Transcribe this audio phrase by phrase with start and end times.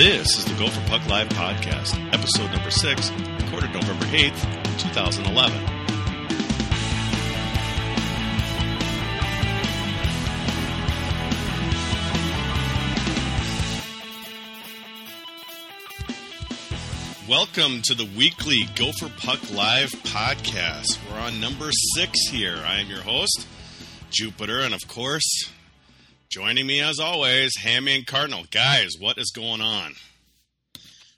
[0.00, 3.10] This is the Gopher Puck Live Podcast, episode number six,
[3.42, 5.60] recorded November 8th, 2011.
[17.28, 20.98] Welcome to the weekly Gopher Puck Live podcast.
[21.10, 22.56] We're on number six here.
[22.64, 23.46] I am your host,
[24.10, 25.50] Jupiter, and of course,
[26.30, 28.44] joining me as always, Hammy and Cardinal.
[28.52, 29.94] Guys, what is going on?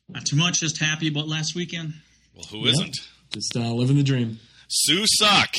[0.09, 0.61] Not too much.
[0.61, 1.95] Just happy about last weekend.
[2.34, 2.91] Well, who not
[3.30, 4.41] Just uh, living the dream.
[4.69, 5.55] Sioux suck.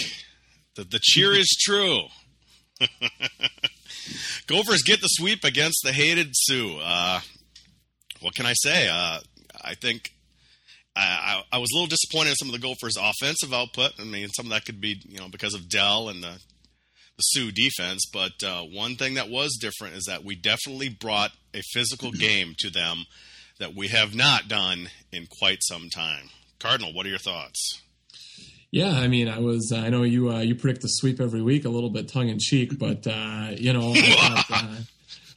[0.75, 2.01] The, the cheer is true.
[4.47, 6.79] Gophers get the sweep against the hated Sioux.
[6.81, 7.21] Uh,
[8.21, 8.89] what can I say?
[8.89, 9.19] Uh,
[9.63, 10.13] I think
[10.95, 13.93] I, I, was a little disappointed in some of the Gophers' offensive output.
[13.99, 16.39] I mean, some of that could be you know because of Dell and the
[17.17, 18.05] the Sioux defense.
[18.11, 22.55] But uh, one thing that was different is that we definitely brought a physical game
[22.59, 23.05] to them
[23.59, 26.29] that we have not done in quite some time.
[26.59, 27.81] Cardinal, what are your thoughts?
[28.71, 29.71] Yeah, I mean, I was.
[29.71, 30.31] I know you.
[30.31, 33.49] Uh, you predict the sweep every week, a little bit tongue in cheek, but uh,
[33.55, 34.75] you know, thought, uh,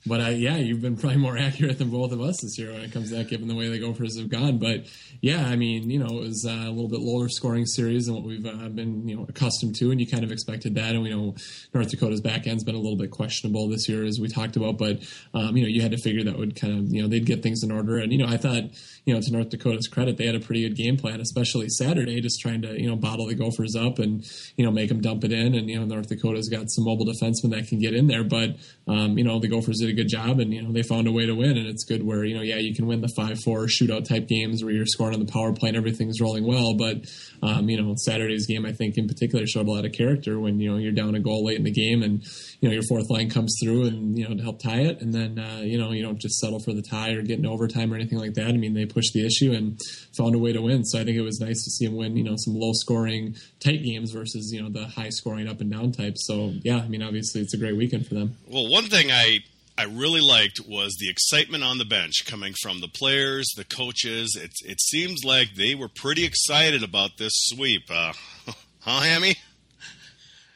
[0.07, 2.83] but uh, yeah, you've been probably more accurate than both of us this year when
[2.83, 4.59] it comes to that, given the way the Gophers have gone.
[4.59, 4.87] But
[5.21, 8.15] yeah, I mean, you know, it was uh, a little bit lower scoring series than
[8.15, 10.95] what we've uh, been, you know, accustomed to, and you kind of expected that.
[10.95, 11.34] And we know
[11.75, 14.79] North Dakota's back end's been a little bit questionable this year, as we talked about.
[14.79, 15.01] But
[15.34, 17.43] um, you know, you had to figure that would kind of, you know, they'd get
[17.43, 17.99] things in order.
[17.99, 18.65] And you know, I thought,
[19.07, 22.21] you know, to North Dakota's credit, they had a pretty good game plan, especially Saturday,
[22.21, 24.25] just trying to, you know, bottle the Gophers up and
[24.57, 25.55] you know make them dump it in.
[25.55, 28.57] And you know, North Dakota's got some mobile defensemen that can get in there, but
[28.89, 31.12] um, you know, the Gophers did a good job, and you know, they found a
[31.12, 31.57] way to win.
[31.57, 34.27] And it's good where you know, yeah, you can win the five four shootout type
[34.27, 36.75] games where you're scoring on the power play and everything's rolling well.
[36.75, 37.07] But
[37.43, 40.59] um, you know, Saturday's game, I think in particular, showed a lot of character when
[40.59, 42.25] you know you're down a goal late in the game, and
[42.61, 45.12] you know your fourth line comes through and you know to help tie it, and
[45.12, 47.93] then uh, you know you don't just settle for the tie or get into overtime
[47.93, 48.49] or anything like that.
[48.49, 49.81] I mean, they pushed the issue and
[50.17, 50.84] found a way to win.
[50.84, 52.17] So I think it was nice to see them win.
[52.17, 55.71] You know, some low scoring tight games versus you know the high scoring up and
[55.71, 56.27] down types.
[56.27, 58.37] So yeah, I mean, obviously it's a great weekend for them.
[58.49, 59.41] Well, one thing I
[59.78, 64.38] I really liked was the excitement on the bench coming from the players, the coaches.
[64.41, 67.83] It, it seems like they were pretty excited about this sweep.
[67.91, 68.15] Uh,
[68.81, 69.37] huh, Hammy?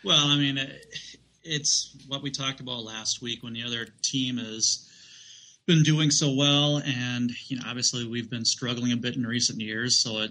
[0.03, 0.59] Well, I mean,
[1.51, 4.89] it's what we talked about last week when the other team has
[5.67, 9.61] been doing so well, and you know, obviously we've been struggling a bit in recent
[9.61, 10.01] years.
[10.01, 10.31] So it,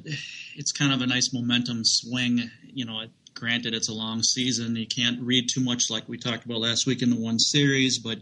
[0.55, 2.49] it's kind of a nice momentum swing.
[2.63, 3.03] You know,
[3.33, 6.87] granted, it's a long season; you can't read too much like we talked about last
[6.87, 8.19] week in the one series, but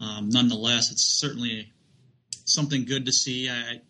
[0.00, 1.72] um, nonetheless, it's certainly
[2.44, 3.50] something good to see.
[3.50, 3.80] I,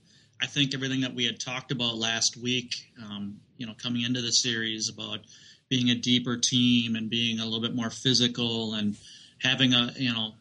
[0.40, 4.22] I think everything that we had talked about last week, um, you know, coming into
[4.22, 5.18] the series about
[5.68, 8.96] being a deeper team and being a little bit more physical and
[9.42, 10.32] having a, you know,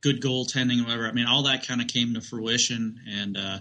[0.00, 1.08] good goaltending, whatever.
[1.08, 3.00] I mean, all that kind of came to fruition.
[3.08, 3.58] And, uh,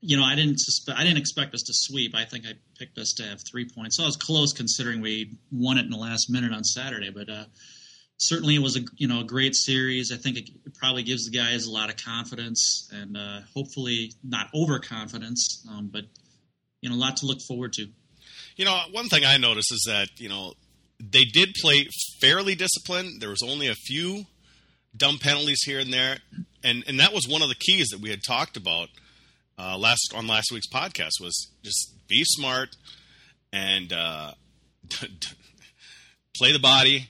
[0.00, 2.14] you know, I didn't suspect, I didn't expect us to sweep.
[2.14, 3.96] I think I picked us to have three points.
[3.96, 7.10] So I was close considering we won it in the last minute on Saturday.
[7.10, 7.44] But, uh,
[8.18, 10.12] certainly it was a you know a great series.
[10.12, 14.12] I think it, it probably gives the guys a lot of confidence and uh, hopefully
[14.22, 16.04] not overconfidence, um, but
[16.80, 17.88] you know a lot to look forward to.
[18.56, 20.54] You know, one thing I noticed is that you know
[21.00, 21.88] they did play
[22.20, 23.20] fairly disciplined.
[23.20, 24.24] There was only a few
[24.96, 26.18] dumb penalties here and there,
[26.62, 28.88] and and that was one of the keys that we had talked about
[29.58, 32.70] uh, last on last week's podcast was just be smart
[33.52, 34.32] and uh,
[36.36, 37.08] play the body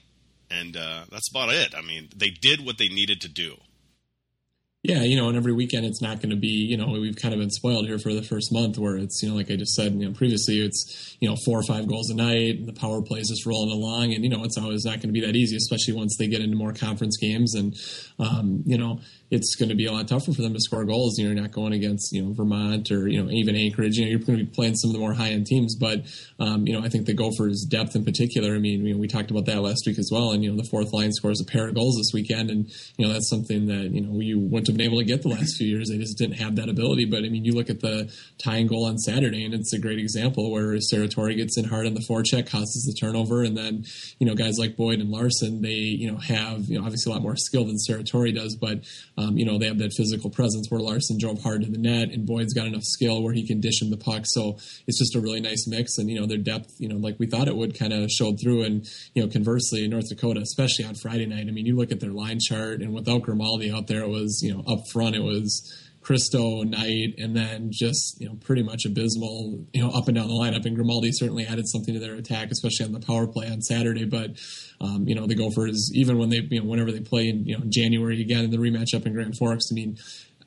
[0.51, 1.75] and uh, that's about it.
[1.77, 3.57] I mean, they did what they needed to do.
[4.87, 7.33] Yeah, you know, and every weekend it's not going to be, you know, we've kind
[7.33, 9.73] of been spoiled here for the first month where it's, you know, like I just
[9.73, 12.75] said, you know, previously it's, you know, four or five goals a night and the
[12.75, 14.13] power play is just rolling along.
[14.13, 16.43] And, you know, it's always not going to be that easy, especially once they get
[16.43, 17.55] into more conference games.
[17.55, 17.75] And,
[18.19, 21.19] um, you know, it's going to be a lot tougher for them to score goals.
[21.19, 23.97] You're not going against you know Vermont or you know even Anchorage.
[23.97, 25.77] You know, you're going to be playing some of the more high end teams.
[25.77, 26.03] But
[26.39, 28.55] um, you know, I think the Gophers' depth in particular.
[28.55, 30.33] I mean, you know, we talked about that last week as well.
[30.33, 33.07] And you know, the fourth line scores a pair of goals this weekend, and you
[33.07, 35.57] know that's something that you know you wouldn't have been able to get the last
[35.57, 35.89] few years.
[35.89, 37.07] They just didn't have that ability.
[37.07, 39.99] But I mean, you look at the tying goal on Saturday, and it's a great
[39.99, 43.85] example where Serratore gets in hard on the forecheck, causes the turnover, and then
[44.19, 47.15] you know guys like Boyd and Larson, they you know have you know obviously a
[47.15, 48.85] lot more skill than Serratore does, but
[49.17, 52.11] um, you know they have that physical presence where Larson drove hard to the net
[52.11, 54.23] and Boyd's got enough skill where he can dish him the puck.
[54.27, 54.57] So
[54.87, 55.99] it's just a really nice mix.
[55.99, 58.39] And, you know, their depth, you know, like we thought it would kind of showed
[58.43, 58.63] through.
[58.63, 62.01] And, you know, conversely, North Dakota, especially on Friday night, I mean, you look at
[62.01, 65.23] their line chart and without Grimaldi out there, it was, you know, up front, it
[65.23, 65.73] was,
[66.05, 70.29] Kristo, Knight, and then just you know pretty much abysmal you know up and down
[70.29, 70.67] the lineup.
[70.67, 74.05] And Grimaldi certainly added something to their attack, especially on the power play on Saturday.
[74.05, 74.33] But
[74.81, 77.59] um, you know the Gophers, even when they you know whenever they play in you
[77.59, 79.97] know January again in the rematch up in Grand Forks, I mean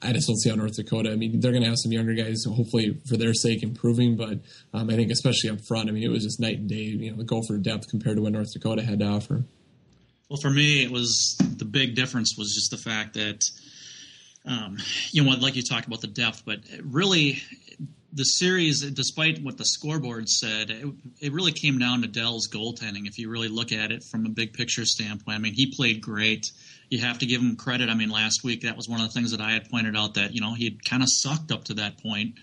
[0.02, 1.12] I just don't see how North Dakota.
[1.12, 4.16] I mean, they're going to have some younger guys, hopefully for their sake, improving.
[4.16, 4.40] But
[4.74, 6.76] um, I think especially up front, I mean, it was just night and day.
[6.76, 9.44] You know, the Gopher depth compared to what North Dakota had to offer.
[10.30, 13.42] Well, for me, it was the big difference was just the fact that,
[14.48, 14.78] um,
[15.12, 17.42] you know, I'd like you talked about the depth, but really,
[18.14, 20.88] the series, despite what the scoreboard said, it,
[21.20, 23.06] it, really came down to Dell's goaltending.
[23.06, 26.02] If you really look at it from a big picture standpoint, I mean, he played
[26.02, 26.46] great.
[26.90, 27.90] You have to give him credit.
[27.90, 30.14] I mean, last week that was one of the things that I had pointed out
[30.14, 32.36] that you know he had kind of sucked up to that point,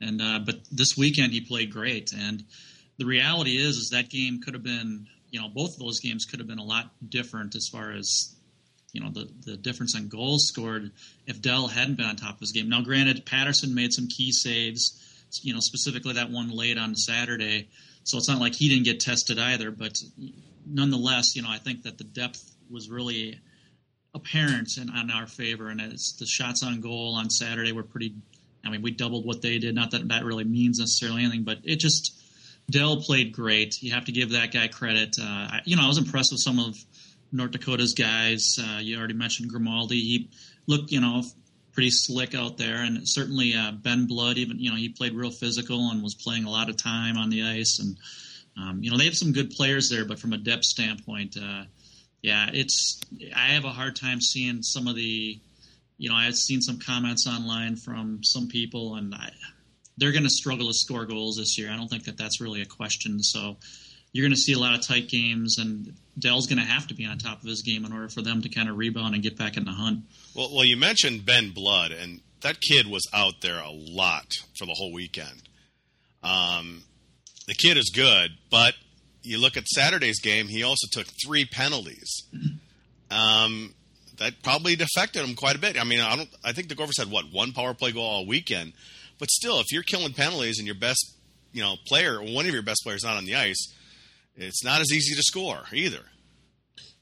[0.00, 2.12] and uh, but this weekend he played great.
[2.12, 2.42] And
[2.98, 6.24] the reality is, is that game could have been, you know, both of those games
[6.24, 8.34] could have been a lot different as far as
[8.92, 10.90] you know the the difference in goals scored
[11.26, 12.68] if Dell hadn't been on top of his game.
[12.68, 15.00] Now, granted, Patterson made some key saves
[15.42, 17.68] you know, specifically that one late on Saturday.
[18.04, 19.70] So it's not like he didn't get tested either.
[19.70, 19.98] But
[20.66, 23.38] nonetheless, you know, I think that the depth was really
[24.14, 28.14] apparent and on our favor, and as the shots on goal on Saturday were pretty.
[28.62, 29.74] I mean, we doubled what they did.
[29.74, 32.20] Not that that really means necessarily anything, but it just
[32.70, 33.82] Dell played great.
[33.82, 35.16] You have to give that guy credit.
[35.18, 36.76] Uh, I, you know, I was impressed with some of
[37.32, 38.58] North Dakota's guys.
[38.60, 40.00] Uh, you already mentioned Grimaldi.
[40.00, 40.30] He
[40.66, 41.22] looked, you know,
[41.72, 44.38] pretty slick out there, and certainly uh, Ben Blood.
[44.38, 47.30] Even you know he played real physical and was playing a lot of time on
[47.30, 47.96] the ice, and
[48.56, 50.04] um, you know they have some good players there.
[50.04, 51.64] But from a depth standpoint, uh,
[52.22, 53.00] yeah, it's
[53.34, 55.40] I have a hard time seeing some of the,
[55.98, 59.30] you know, I've seen some comments online from some people, and I,
[59.96, 61.70] they're going to struggle to score goals this year.
[61.70, 63.22] I don't think that that's really a question.
[63.22, 63.56] So
[64.12, 66.94] you're going to see a lot of tight games, and Dell's going to have to
[66.94, 69.22] be on top of his game in order for them to kind of rebound and
[69.22, 70.00] get back in the hunt.
[70.34, 74.26] Well, well, you mentioned Ben Blood, and that kid was out there a lot
[74.58, 75.42] for the whole weekend.
[76.22, 76.82] Um,
[77.46, 78.74] the kid is good, but
[79.22, 82.22] you look at Saturday's game; he also took three penalties.
[83.10, 83.74] Um,
[84.18, 85.80] that probably affected him quite a bit.
[85.80, 86.28] I mean, I don't.
[86.44, 88.72] I think the Gophers had what one power play goal all weekend,
[89.18, 91.14] but still, if you're killing penalties and your best,
[91.52, 93.74] you know, player, one of your best players not on the ice,
[94.42, 96.00] it's not as easy to score either.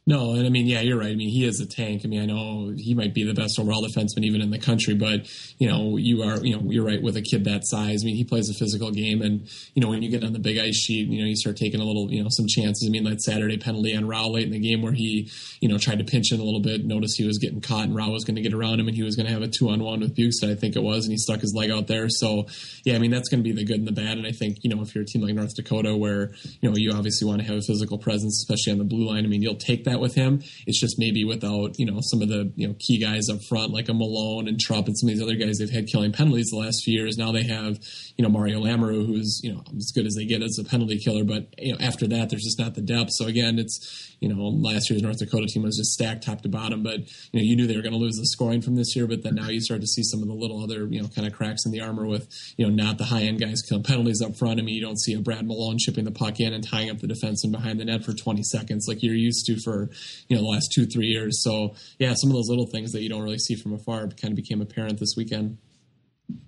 [0.08, 1.10] No, and I mean, yeah, you're right.
[1.10, 2.00] I mean, he is a tank.
[2.02, 4.94] I mean, I know he might be the best overall defenseman even in the country,
[4.94, 5.28] but
[5.58, 8.02] you know, you are, you know, you're right with a kid that size.
[8.02, 10.38] I mean, he plays a physical game, and you know, when you get on the
[10.38, 12.88] big ice sheet, you know, you start taking a little, you know, some chances.
[12.88, 15.76] I mean, that Saturday penalty on Rau late in the game where he, you know,
[15.76, 18.25] tried to pinch in a little bit, noticed he was getting caught, and Rau was
[18.25, 20.00] going to get around him, and he was going to have a two on one
[20.00, 22.08] with Bjugstad, I think it was, and he stuck his leg out there.
[22.08, 22.46] So,
[22.87, 24.16] yeah, I mean, that's going to be the good and the bad.
[24.16, 26.31] And I think, you know, if you're a team like North Dakota, where
[26.62, 29.26] you know you obviously want to have a physical presence, especially on the blue line,
[29.26, 30.43] I mean, you'll take that with him.
[30.67, 33.43] It's it's just maybe without you know some of the you know key guys up
[33.43, 36.12] front like a Malone and Trupp and some of these other guys they've had killing
[36.12, 37.19] penalties the last few years.
[37.19, 37.79] Now they have
[38.19, 40.99] you know Mario Lamoureux who's you know as good as they get as a penalty
[40.99, 43.12] killer, but you know after that there's just not the depth.
[43.12, 46.49] So again, it's you know last year's North Dakota team was just stacked top to
[46.49, 46.99] bottom, but
[47.32, 49.23] you know you knew they were going to lose the scoring from this year, but
[49.23, 51.32] then now you start to see some of the little other you know kind of
[51.32, 54.37] cracks in the armor with you know not the high end guys killing penalties up
[54.37, 54.59] front.
[54.59, 56.99] I mean you don't see a Brad Malone chipping the puck in and tying up
[56.99, 59.91] the defense and behind the net for 20 seconds like you're used to for
[60.26, 61.41] you know the last two three years.
[61.41, 64.32] So yeah, some of those little things that you don't really see from afar kind
[64.32, 65.59] of became apparent this weekend.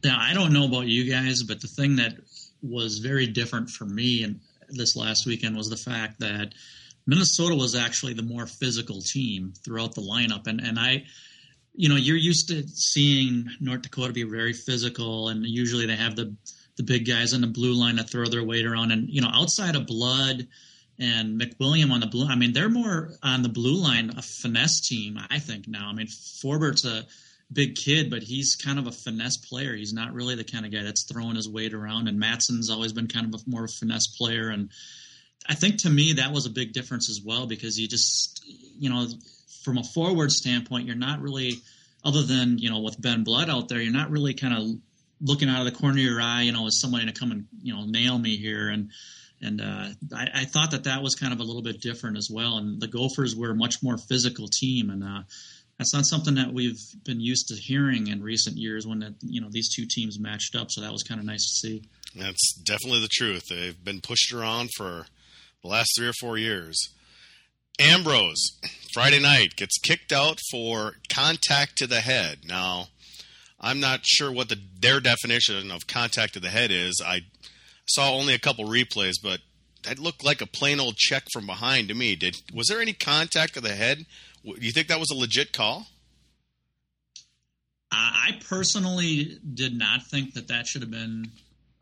[0.04, 2.14] Now I don't know about you guys, but the thing that
[2.62, 6.52] was very different for me and this last weekend was the fact that
[7.06, 11.04] Minnesota was actually the more physical team throughout the lineup, and and I.
[11.72, 16.16] You know, you're used to seeing North Dakota be very physical, and usually they have
[16.16, 16.34] the
[16.76, 18.90] the big guys on the blue line that throw their weight around.
[18.90, 20.46] And you know, outside of Blood,
[21.00, 22.28] and MacWilliam on the blue.
[22.28, 25.88] I mean, they're more on the blue line a finesse team, I think now.
[25.88, 27.06] I mean, Forbort's a
[27.52, 29.74] big kid, but he's kind of a finesse player.
[29.74, 32.08] He's not really the kind of guy that's throwing his weight around.
[32.08, 34.50] And Mattson's always been kind of a more finesse player.
[34.50, 34.70] And
[35.48, 38.90] I think to me that was a big difference as well because you just, you
[38.90, 39.06] know,
[39.64, 41.54] from a forward standpoint, you're not really,
[42.04, 44.66] other than you know with Ben Blood out there, you're not really kind of
[45.20, 47.46] looking out of the corner of your eye, you know, is somebody to come and
[47.62, 48.90] you know nail me here and
[49.42, 52.28] and uh, I, I, thought that that was kind of a little bit different as
[52.30, 52.58] well.
[52.58, 55.22] And the Gophers were a much more physical team, and uh,
[55.80, 59.40] that's not something that we've been used to hearing in recent years when the, you
[59.40, 60.70] know these two teams matched up.
[60.70, 61.82] So that was kind of nice to see.
[62.14, 63.44] That's definitely the truth.
[63.48, 65.06] They've been pushed around for
[65.62, 66.76] the last three or four years.
[67.78, 68.34] Ambroz
[68.92, 72.40] Friday night gets kicked out for contact to the head.
[72.44, 72.88] Now,
[73.58, 77.02] I'm not sure what the their definition of contact to the head is.
[77.02, 77.20] I
[77.86, 79.40] saw only a couple replays, but
[79.84, 82.16] that looked like a plain old check from behind to me.
[82.16, 84.04] Did was there any contact of the head?
[84.44, 85.86] Do you think that was a legit call?
[87.92, 91.26] I personally did not think that that should have been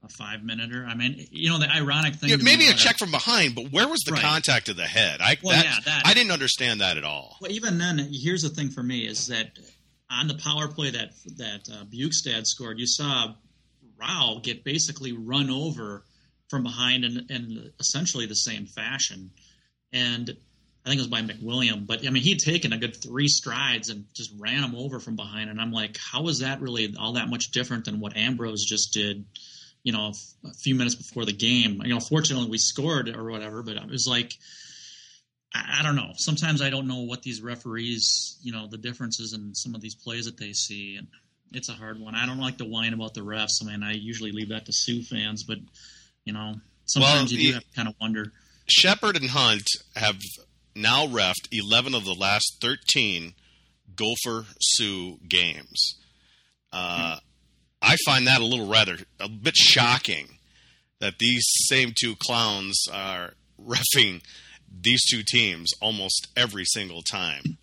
[0.03, 0.87] a five minuter.
[0.88, 2.31] I mean, you know, the ironic thing.
[2.31, 4.23] Yeah, maybe a check from behind, but where was the right.
[4.23, 5.21] contact of the head?
[5.21, 7.37] I, well, that, yeah, that, I didn't understand that at all.
[7.41, 9.59] Well, even then, here's the thing for me is that
[10.11, 13.35] on the power play that that uh, Bjugstad scored, you saw
[14.00, 16.05] Rau get basically run over
[16.49, 19.31] from behind in, in essentially the same fashion.
[19.93, 20.37] And
[20.85, 23.90] I think it was by MacWilliam, but I mean, he'd taken a good three strides
[23.90, 25.50] and just ran him over from behind.
[25.50, 28.94] And I'm like, how is that really all that much different than what Ambroz just
[28.94, 29.26] did,
[29.82, 30.12] you know,
[30.44, 31.82] a few minutes before the game?
[31.85, 34.32] You know, fortunately we scored or whatever, but it was like,
[35.54, 36.12] I, I don't know.
[36.14, 39.94] Sometimes I don't know what these referees, you know, the differences in some of these
[39.94, 40.97] plays that they see.
[40.97, 41.08] And
[41.52, 42.14] it's a hard one.
[42.14, 43.62] I don't like to whine about the refs.
[43.62, 45.58] I mean, I usually leave that to Sioux fans, but,
[46.25, 46.54] you know,
[46.87, 48.32] sometimes well, you do have to kind of wonder.
[48.66, 49.66] Shepard and Hunt
[49.97, 50.16] have
[50.78, 53.35] now refed 11 of the last 13
[53.94, 55.99] Gopher Sioux games.
[56.73, 57.18] Uh, hmm.
[57.80, 60.38] I find that a little rather a bit shocking
[61.00, 64.23] that these same two clowns are refing
[64.70, 67.58] these two teams almost every single time.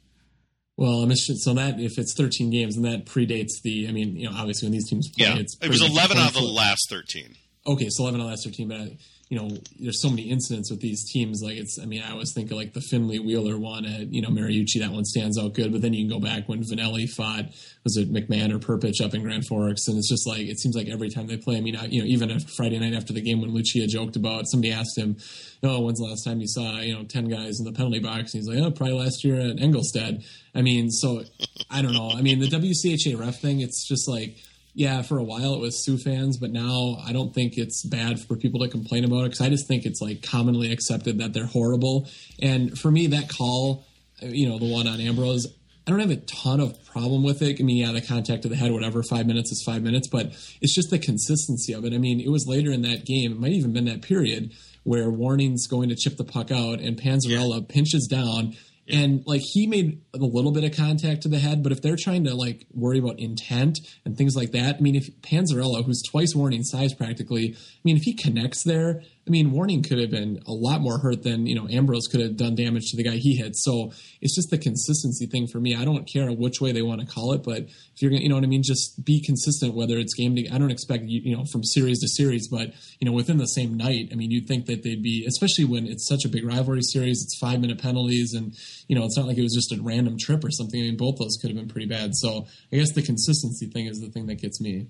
[0.78, 4.18] Well, I'm just, so that if it's 13 games and that predates the, I mean,
[4.18, 6.88] you know, obviously when these teams play, yeah, it was 11 out of the last
[6.90, 7.36] 13.
[7.68, 10.70] Okay, so 11 out of the last 13, but you know, there's so many incidents
[10.70, 11.42] with these teams.
[11.42, 14.22] Like it's, I mean, I always think of like the Finley Wheeler one at, you
[14.22, 14.80] know, Mariucci.
[14.80, 15.72] That one stands out good.
[15.72, 17.46] But then you can go back when Vannelli fought,
[17.84, 19.88] was it McMahon or Perpich up in Grand Forks?
[19.88, 22.02] And it's just like, it seems like every time they play, I mean, I, you
[22.02, 25.18] know, even a Friday night after the game when Lucia joked about, somebody asked him,
[25.64, 28.36] oh, when's the last time you saw, you know, 10 guys in the penalty box?
[28.36, 30.24] And he's like, oh, probably last year at Engelstad.
[30.54, 31.24] I mean, so
[31.72, 32.12] I don't know.
[32.12, 34.38] I mean, the WCHA ref thing, it's just like,
[34.76, 38.20] yeah, for a while it was Sioux fans, but now I don't think it's bad
[38.20, 41.34] for people to complain about it because I just think it's like commonly accepted that
[41.34, 42.10] they're horrible.
[42.42, 43.86] And for me, that call,
[44.22, 45.46] you know, the one on Ambroz,
[45.88, 47.58] I don't have a ton of problem with it.
[47.58, 50.28] I mean, yeah, the contact to the head, whatever, five minutes is five minutes, but
[50.62, 51.94] it's just the consistency of it.
[51.94, 54.52] I mean, it was later in that game, it might even been that period
[54.84, 57.66] where Warning's going to chip the puck out and Panzarella yeah.
[57.70, 58.56] pinches down
[58.88, 61.96] and like he made a little bit of contact to the head, but if they're
[61.96, 66.04] trying to like worry about intent and things like that, I mean, if Panzarella, who's
[66.04, 70.12] twice Warning size practically, I mean, if he connects there, I mean, Warning could have
[70.12, 73.04] been a lot more hurt than you know Ambroz could have done damage to the
[73.04, 73.56] guy he hit.
[73.56, 73.92] So
[74.22, 75.76] it's just the consistency thing for me.
[75.76, 78.30] I don't care which way they want to call it, but if you're gonna, you
[78.30, 79.74] know what I mean, just be consistent.
[79.74, 82.74] Whether it's game to, I don't expect you, you know from series to series, but
[83.00, 84.10] you know within the same night.
[84.12, 87.24] I mean, you'd think that they'd be, especially when it's such a big rivalry series.
[87.24, 88.54] It's five minute penalties, and
[88.88, 90.80] you know it's not like it was just a random trip or something.
[90.80, 92.12] I mean, both those could have been pretty bad.
[92.14, 94.86] So I guess the consistency thing is the thing that gets me.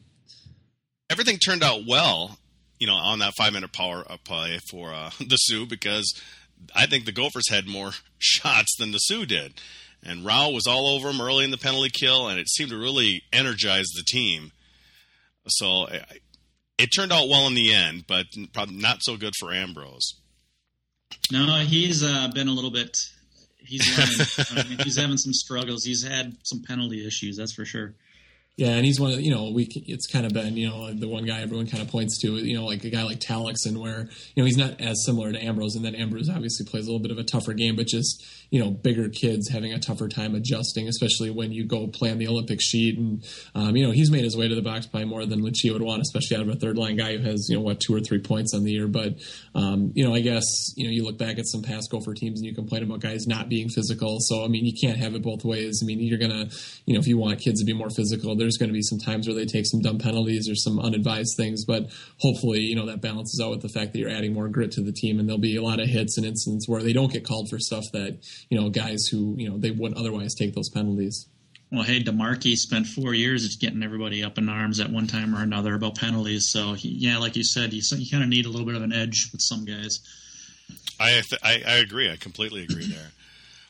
[1.10, 2.38] Everything turned out well
[2.80, 6.14] you know, on that five minute power play for uh, the Sioux because
[6.76, 9.62] I think the Gophers had more shots than the Sioux did.
[10.04, 12.78] And Rau was all over him early in the penalty kill, and it seemed to
[12.78, 14.52] really energize the team.
[15.48, 15.88] So
[16.78, 20.14] it turned out well in the end, but probably not so good for Ambroz.
[21.32, 22.98] No, he's uh, been a little bit.
[23.58, 23.82] He's.
[24.52, 25.84] I mean, he's having some struggles.
[25.84, 27.96] He's had some penalty issues, that's for sure.
[28.58, 31.10] Yeah, and he's one of you know we it's kind of been you know the
[31.10, 34.08] one guy everyone kind of points to you know like a guy like Talixon where
[34.34, 37.02] you know he's not as similar to Ambroz and then Ambroz obviously plays a little
[37.02, 40.36] bit of a tougher game but just you know bigger kids having a tougher time
[40.36, 42.98] adjusting especially when you go play on the Olympic sheet.
[42.98, 43.24] And
[43.56, 45.82] um, you know he's made his way to the box by more than Lucia would
[45.82, 48.00] want especially out of a third line guy who has you know what two or
[48.00, 48.88] three points on the year.
[48.88, 49.16] But
[49.56, 50.44] um, you know I guess
[50.76, 53.26] you know you look back at some past Gopher teams and you complain about guys
[53.28, 54.18] not being physical.
[54.20, 55.82] So I mean you can't have it both ways.
[55.82, 56.50] I mean you're gonna
[56.86, 59.00] you know if you want kids to be more physical there's going to be some
[59.00, 61.66] times where they take some dumb penalties or some unadvised things.
[61.66, 61.88] But
[62.20, 64.82] hopefully, you know, that balances out with the fact that you're adding more grit to
[64.82, 67.26] the team, and there'll be a lot of hits and incidents where they don't get
[67.26, 70.70] called for stuff that you know guys who you know they wouldn't otherwise take those
[70.70, 71.28] penalties.
[71.72, 75.42] Well, hey, DeMarchi spent four years getting everybody up in arms at one time or
[75.42, 76.50] another about penalties.
[76.52, 78.84] So, he, yeah, like you said, you, you kind of need a little bit of
[78.84, 80.00] an edge with some guys.
[81.00, 82.10] I, I, I agree.
[82.10, 83.10] I completely agree there.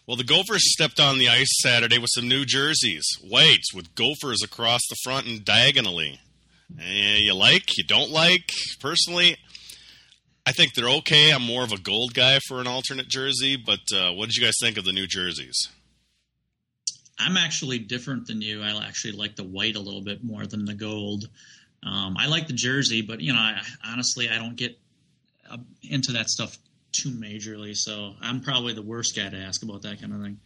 [0.05, 4.43] Well, the Gophers stepped on the ice Saturday with some new jerseys, whites with Gophers
[4.43, 6.19] across the front and diagonally.
[6.77, 8.51] And you like, you don't like.
[8.79, 9.37] Personally,
[10.45, 11.31] I think they're okay.
[11.31, 14.43] I'm more of a gold guy for an alternate jersey, but uh, what did you
[14.43, 15.69] guys think of the new jerseys?
[17.17, 18.61] I'm actually different than you.
[18.61, 21.29] I actually like the white a little bit more than the gold.
[21.83, 24.77] Um, I like the jersey, but you know, I, honestly, I don't get
[25.49, 26.57] uh, into that stuff
[26.91, 27.75] too majorly.
[27.75, 30.39] So I'm probably the worst guy to ask about that kind of thing.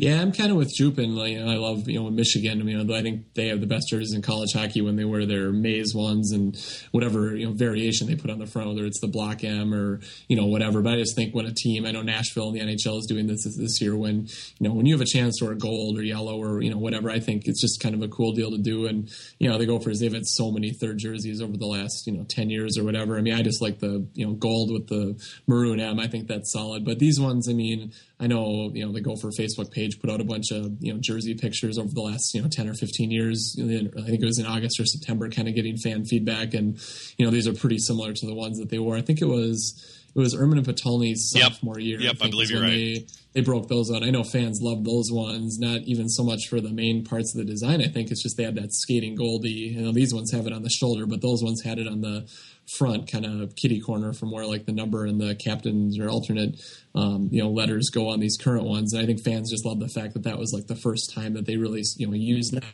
[0.00, 1.14] Yeah, I'm kind of with Jupin.
[1.14, 2.66] Like, you know, I love you know Michigan.
[2.66, 5.26] You know, I think they have the best jerseys in college hockey when they wear
[5.26, 6.56] their maize ones and
[6.92, 10.00] whatever you know variation they put on the front, whether it's the block M or
[10.26, 10.80] you know whatever.
[10.80, 13.26] But I just think when a team, I know Nashville and the NHL is doing
[13.26, 13.94] this this year.
[13.94, 14.26] When
[14.58, 16.78] you know when you have a chance to wear gold or yellow or you know
[16.78, 18.86] whatever, I think it's just kind of a cool deal to do.
[18.86, 19.06] And
[19.38, 22.24] you know the Gophers they've had so many third jerseys over the last you know
[22.26, 23.18] ten years or whatever.
[23.18, 26.00] I mean, I just like the you know gold with the maroon M.
[26.00, 26.86] I think that's solid.
[26.86, 30.10] But these ones, I mean, I know you know the Gopher Facebook page page put
[30.10, 32.74] out a bunch of you know jersey pictures over the last you know ten or
[32.74, 33.56] fifteen years.
[33.58, 36.78] I think it was in August or September, kind of getting fan feedback, and
[37.16, 38.96] you know these are pretty similar to the ones that they wore.
[38.96, 41.86] I think it was it was Erman and sophomore yep.
[41.86, 42.00] year.
[42.00, 42.70] Yep, I, I believe you're right.
[42.70, 44.02] They, they broke those out.
[44.02, 47.38] I know fans love those ones, not even so much for the main parts of
[47.38, 47.80] the design.
[47.80, 49.50] I think it's just they had that skating Goldie.
[49.50, 52.00] You know, these ones have it on the shoulder, but those ones had it on
[52.00, 52.28] the
[52.76, 56.60] front, kind of kitty corner from where like the number and the captains or alternate,
[56.94, 58.92] um, you know, letters go on these current ones.
[58.92, 61.34] And I think fans just love the fact that that was like the first time
[61.34, 62.64] that they really, you know, used that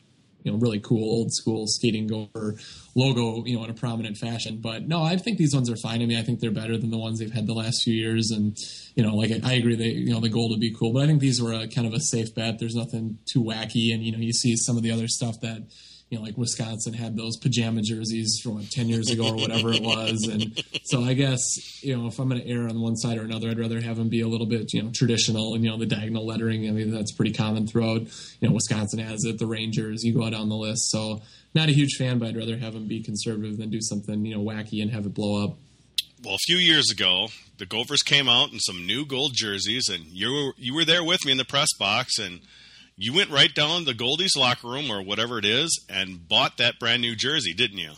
[0.46, 2.54] you know really cool old school skating goer
[2.94, 4.60] logo you know in a prominent fashion.
[4.62, 6.00] But no i think these ones are fine.
[6.00, 8.30] I mean i think they're better than the ones they've had the last few years.
[8.30, 8.56] And
[8.94, 10.92] you know like i agree they you know the gold would be cool.
[10.92, 12.60] But i think these were a kind of a safe bet.
[12.60, 13.92] There's nothing too wacky.
[13.92, 15.66] And you know you see some of the other stuff that
[16.08, 19.72] you know, like Wisconsin had those pajama jerseys from like 10 years ago or whatever
[19.72, 20.28] it was.
[20.30, 23.22] And so I guess, you know, if I'm going to err on one side or
[23.22, 25.78] another, I'd rather have them be a little bit, you know, traditional and, you know,
[25.78, 26.68] the diagonal lettering.
[26.68, 28.02] I mean, that's pretty common throughout,
[28.40, 30.90] you know, Wisconsin has it, the Rangers, you go down the list.
[30.90, 31.22] So
[31.54, 34.36] not a huge fan, but I'd rather have them be conservative than do something, you
[34.36, 35.56] know, wacky and have it blow up.
[36.24, 40.04] Well, a few years ago, the Gophers came out in some new gold jerseys, and
[40.06, 42.40] you were you were there with me in the press box, and
[42.96, 46.78] you went right down the Goldie's locker room or whatever it is and bought that
[46.78, 47.92] brand new jersey, didn't you?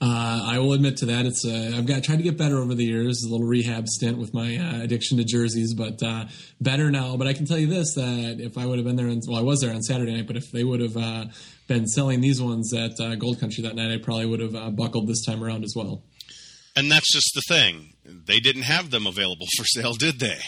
[0.00, 1.24] Uh, I will admit to that.
[1.24, 3.22] It's uh, I've got tried to get better over the years.
[3.24, 6.26] A little rehab stint with my uh, addiction to jerseys, but uh,
[6.60, 7.16] better now.
[7.16, 9.38] But I can tell you this: that if I would have been there, on, well,
[9.38, 11.24] I was there on Saturday night, but if they would have uh,
[11.68, 15.06] been selling these ones at uh, Gold Country that night, I probably would have buckled
[15.06, 16.02] this time around as well.
[16.76, 20.40] And that's just the thing; they didn't have them available for sale, did they?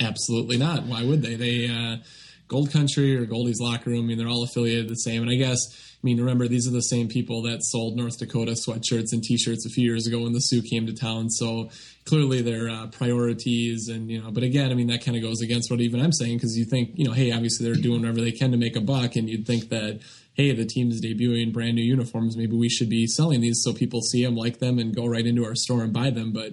[0.00, 0.84] Absolutely not.
[0.84, 1.34] Why would they?
[1.34, 2.00] They
[2.48, 4.04] Gold Country or Goldie's Locker Room.
[4.04, 5.22] I mean, they're all affiliated the same.
[5.22, 8.52] And I guess, I mean, remember, these are the same people that sold North Dakota
[8.52, 11.28] sweatshirts and T-shirts a few years ago when the Sioux came to town.
[11.30, 11.70] So
[12.04, 14.30] clearly, their uh, priorities and you know.
[14.30, 16.64] But again, I mean, that kind of goes against what even I'm saying because you
[16.64, 19.28] think, you know, hey, obviously they're doing whatever they can to make a buck, and
[19.28, 20.00] you'd think that.
[20.34, 22.36] Hey, the team is debuting brand new uniforms.
[22.36, 25.24] Maybe we should be selling these so people see them, like them, and go right
[25.24, 26.30] into our store and buy them.
[26.30, 26.52] But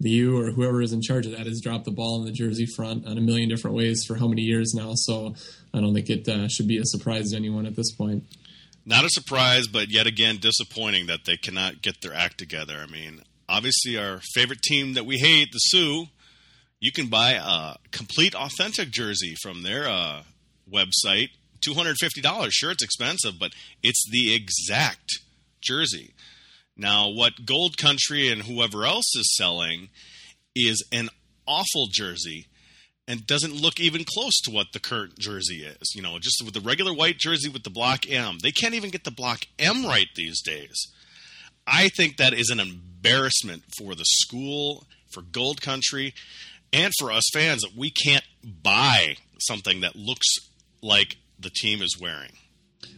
[0.00, 2.32] the U or whoever is in charge of that has dropped the ball on the
[2.32, 4.92] jersey front on a million different ways for how many years now.
[4.94, 5.34] So
[5.72, 8.24] I don't think it uh, should be a surprise to anyone at this point.
[8.86, 12.84] Not a surprise, but yet again disappointing that they cannot get their act together.
[12.86, 16.06] I mean, obviously, our favorite team that we hate, the Sioux,
[16.80, 20.22] you can buy a complete authentic jersey from their uh,
[20.70, 21.30] website.
[21.66, 22.48] $250.
[22.50, 23.52] Sure, it's expensive, but
[23.82, 25.20] it's the exact
[25.62, 26.13] jersey.
[26.76, 29.90] Now, what Gold Country and whoever else is selling
[30.54, 31.08] is an
[31.46, 32.46] awful jersey
[33.06, 35.92] and doesn't look even close to what the current jersey is.
[35.94, 38.38] You know, just with the regular white jersey with the block M.
[38.42, 40.92] They can't even get the block M right these days.
[41.66, 46.14] I think that is an embarrassment for the school, for Gold Country,
[46.72, 50.26] and for us fans that we can't buy something that looks
[50.82, 52.32] like the team is wearing.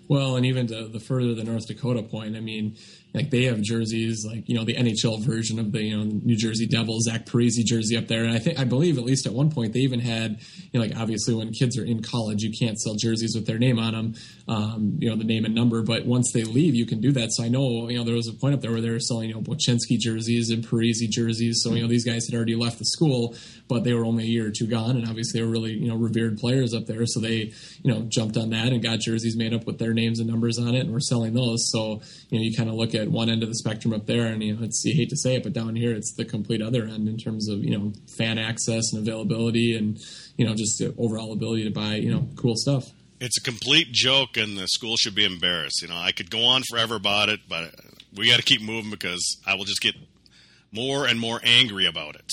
[0.09, 2.77] Well, and even to the further the North Dakota point, I mean,
[3.17, 6.37] like they have jerseys, like you know the NHL version of the you know New
[6.37, 9.33] Jersey Devils, Zach Parise jersey up there, and I think I believe at least at
[9.33, 10.39] one point they even had
[10.71, 13.59] you know like obviously when kids are in college you can't sell jerseys with their
[13.59, 14.15] name on them,
[14.49, 17.33] um, you know the name and number, but once they leave you can do that.
[17.33, 19.31] So I know you know there was a point up there where they were selling
[19.31, 22.79] you know Bochenski jerseys and Parise jerseys, so you know these guys had already left
[22.79, 23.35] the school,
[23.67, 25.89] but they were only a year or two gone, and obviously they were really you
[25.89, 27.51] know revered players up there, so they
[27.83, 30.59] you know jumped on that and got jerseys made up with their names and numbers
[30.59, 31.71] on it, and were selling those.
[31.73, 34.07] So you know you kind of look at at one end of the spectrum up
[34.07, 36.25] there, and you know, it's you hate to say it, but down here it's the
[36.25, 39.99] complete other end in terms of you know fan access and availability, and
[40.37, 42.85] you know just overall ability to buy you know cool stuff.
[43.19, 45.81] It's a complete joke, and the school should be embarrassed.
[45.81, 47.75] You know, I could go on forever about it, but
[48.15, 49.95] we got to keep moving because I will just get
[50.73, 52.31] more and more angry about it.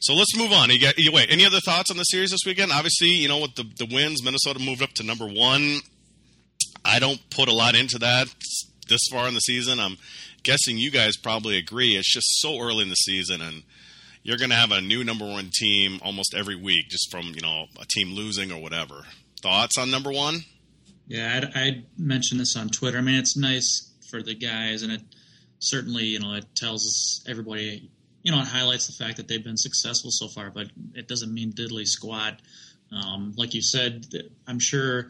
[0.00, 0.70] So let's move on.
[0.70, 2.70] You got, you, wait, any other thoughts on the series this weekend?
[2.70, 5.80] Obviously, you know, with the, the wins, Minnesota moved up to number one.
[6.84, 8.28] I don't put a lot into that
[8.88, 9.80] this far in the season.
[9.80, 9.96] I'm
[10.42, 11.96] guessing you guys probably agree.
[11.96, 13.62] It's just so early in the season, and
[14.22, 17.40] you're going to have a new number one team almost every week, just from you
[17.40, 19.04] know a team losing or whatever.
[19.42, 20.44] Thoughts on number one?
[21.06, 22.98] Yeah, I, I mentioned this on Twitter.
[22.98, 25.02] I mean, it's nice for the guys, and it
[25.58, 27.90] certainly you know it tells everybody
[28.22, 31.32] you know it highlights the fact that they've been successful so far, but it doesn't
[31.32, 32.40] mean diddly squat.
[32.92, 34.06] Um, like you said,
[34.46, 35.08] I'm sure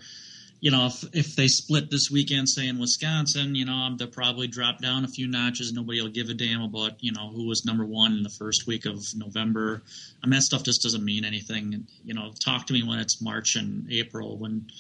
[0.65, 4.47] you know, if if they split this weekend, say in Wisconsin, you know, they'll probably
[4.47, 5.75] drop down a few notches.
[5.75, 8.67] Nobody will give a damn about you know who was number one in the first
[8.67, 9.83] week of November.
[10.23, 11.87] I mean, that stuff just doesn't mean anything.
[12.03, 14.71] You know, talk to me when it's March and April when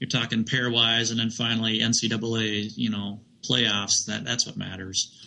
[0.00, 4.06] you're talking pairwise, and then finally NCAA, you know, playoffs.
[4.06, 5.23] That that's what matters.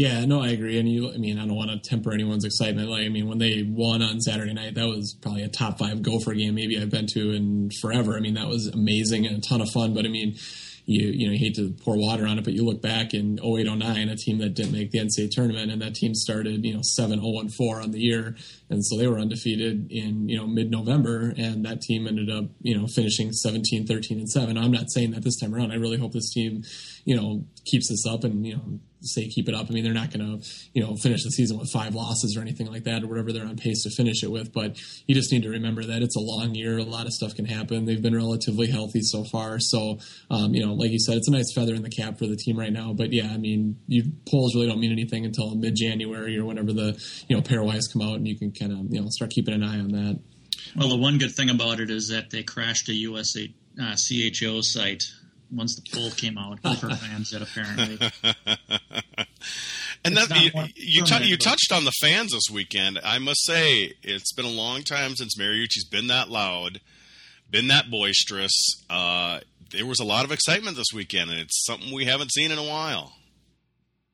[0.00, 0.78] Yeah, no, I agree.
[0.78, 2.88] And you, I mean, I don't want to temper anyone's excitement.
[2.88, 6.00] Like, I mean, when they won on Saturday night, that was probably a top five
[6.00, 8.16] Gopher game maybe I've been to in forever.
[8.16, 9.92] I mean, that was amazing and a ton of fun.
[9.92, 10.38] But I mean,
[10.86, 13.38] you you know you hate to pour water on it, but you look back in
[13.44, 16.80] 0809, a team that didn't make the NCAA tournament, and that team started you know
[16.82, 18.36] 7 0 4 on the year,
[18.70, 22.46] and so they were undefeated in you know mid November, and that team ended up
[22.62, 24.56] you know finishing 17, 13, and 7.
[24.56, 25.72] I'm not saying that this time around.
[25.72, 26.62] I really hope this team
[27.04, 29.66] you know keeps this up and you know say keep it up.
[29.68, 32.40] I mean, they're not going to, you know, finish the season with five losses or
[32.40, 34.52] anything like that or whatever they're on pace to finish it with.
[34.52, 36.78] But you just need to remember that it's a long year.
[36.78, 37.84] A lot of stuff can happen.
[37.84, 39.58] They've been relatively healthy so far.
[39.58, 39.98] So,
[40.30, 42.36] um, you know, like you said, it's a nice feather in the cap for the
[42.36, 42.92] team right now.
[42.92, 46.72] But yeah, I mean, you polls really don't mean anything until mid January or whenever
[46.72, 49.54] the, you know, pairwise come out and you can kind of, you know, start keeping
[49.54, 50.20] an eye on that.
[50.76, 54.60] Well, the one good thing about it is that they crashed a USA uh, CHO
[54.60, 55.04] site
[55.52, 56.62] once the poll came out.
[56.62, 57.98] Gopher fans did apparently.
[60.04, 62.98] and that you, you, t- you touched on the fans this weekend.
[63.04, 66.80] I must say, it's been a long time since Mariucci's been that loud,
[67.50, 68.84] been that boisterous.
[68.88, 72.50] Uh, there was a lot of excitement this weekend, and it's something we haven't seen
[72.50, 73.12] in a while.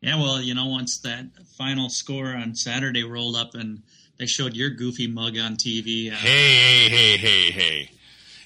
[0.00, 1.24] Yeah, well, you know, once that
[1.56, 3.82] final score on Saturday rolled up and
[4.18, 6.12] they showed your goofy mug on TV.
[6.12, 7.90] Uh, hey, hey, hey, hey, hey!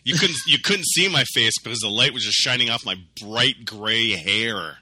[0.02, 2.96] You couldn't you couldn't see my face because the light was just shining off my
[3.20, 4.78] bright gray hair.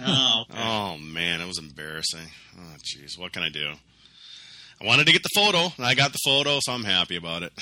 [0.00, 0.60] Oh, okay.
[0.62, 2.28] oh man, it was embarrassing.
[2.58, 3.72] Oh jeez, what can I do?
[4.80, 7.42] I wanted to get the photo, and I got the photo, so I'm happy about
[7.42, 7.52] it.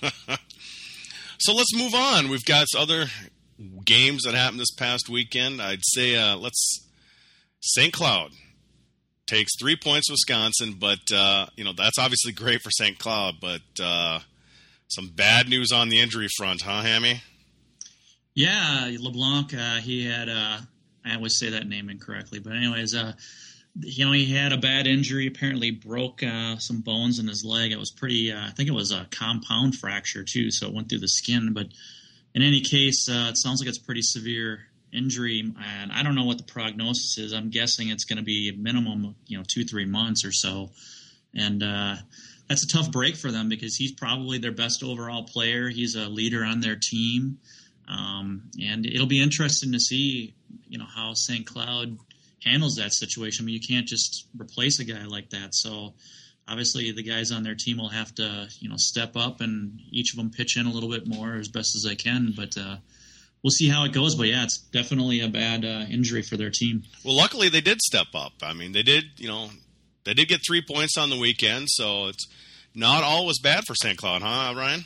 [1.38, 2.30] so let's move on.
[2.30, 3.06] We've got other
[3.84, 5.60] games that happened this past weekend.
[5.60, 6.88] I'd say uh, let's
[7.60, 7.92] St.
[7.92, 8.30] Cloud
[9.26, 12.98] takes three points Wisconsin, but uh, you know that's obviously great for St.
[12.98, 14.20] Cloud, but uh,
[14.94, 17.22] some bad news on the injury front, huh, Hammy?
[18.34, 19.54] Yeah, LeBlanc.
[19.54, 20.28] Uh, he had.
[20.28, 20.58] Uh,
[21.04, 23.12] I always say that name incorrectly, but anyways, uh,
[23.80, 25.26] you know, he had a bad injury.
[25.26, 27.72] Apparently, broke uh, some bones in his leg.
[27.72, 28.32] It was pretty.
[28.32, 31.52] Uh, I think it was a compound fracture too, so it went through the skin.
[31.52, 31.66] But
[32.34, 34.60] in any case, uh, it sounds like it's pretty severe
[34.92, 37.32] injury, and I don't know what the prognosis is.
[37.32, 40.70] I'm guessing it's going to be a minimum, you know, two three months or so,
[41.34, 41.62] and
[42.48, 45.68] that's a tough break for them because he's probably their best overall player.
[45.68, 47.38] He's a leader on their team,
[47.88, 50.34] um, and it'll be interesting to see,
[50.68, 51.46] you know, how St.
[51.46, 51.98] Cloud
[52.44, 53.44] handles that situation.
[53.44, 55.54] I mean, you can't just replace a guy like that.
[55.54, 55.94] So
[56.46, 60.12] obviously, the guys on their team will have to, you know, step up and each
[60.12, 62.34] of them pitch in a little bit more as best as they can.
[62.36, 62.76] But uh,
[63.42, 64.14] we'll see how it goes.
[64.14, 66.82] But yeah, it's definitely a bad uh, injury for their team.
[67.04, 68.32] Well, luckily they did step up.
[68.42, 69.50] I mean, they did, you know,
[70.04, 72.26] they did get three points on the weekend, so it's
[72.74, 73.96] not all was bad for St.
[73.96, 74.84] Cloud, huh, Ryan?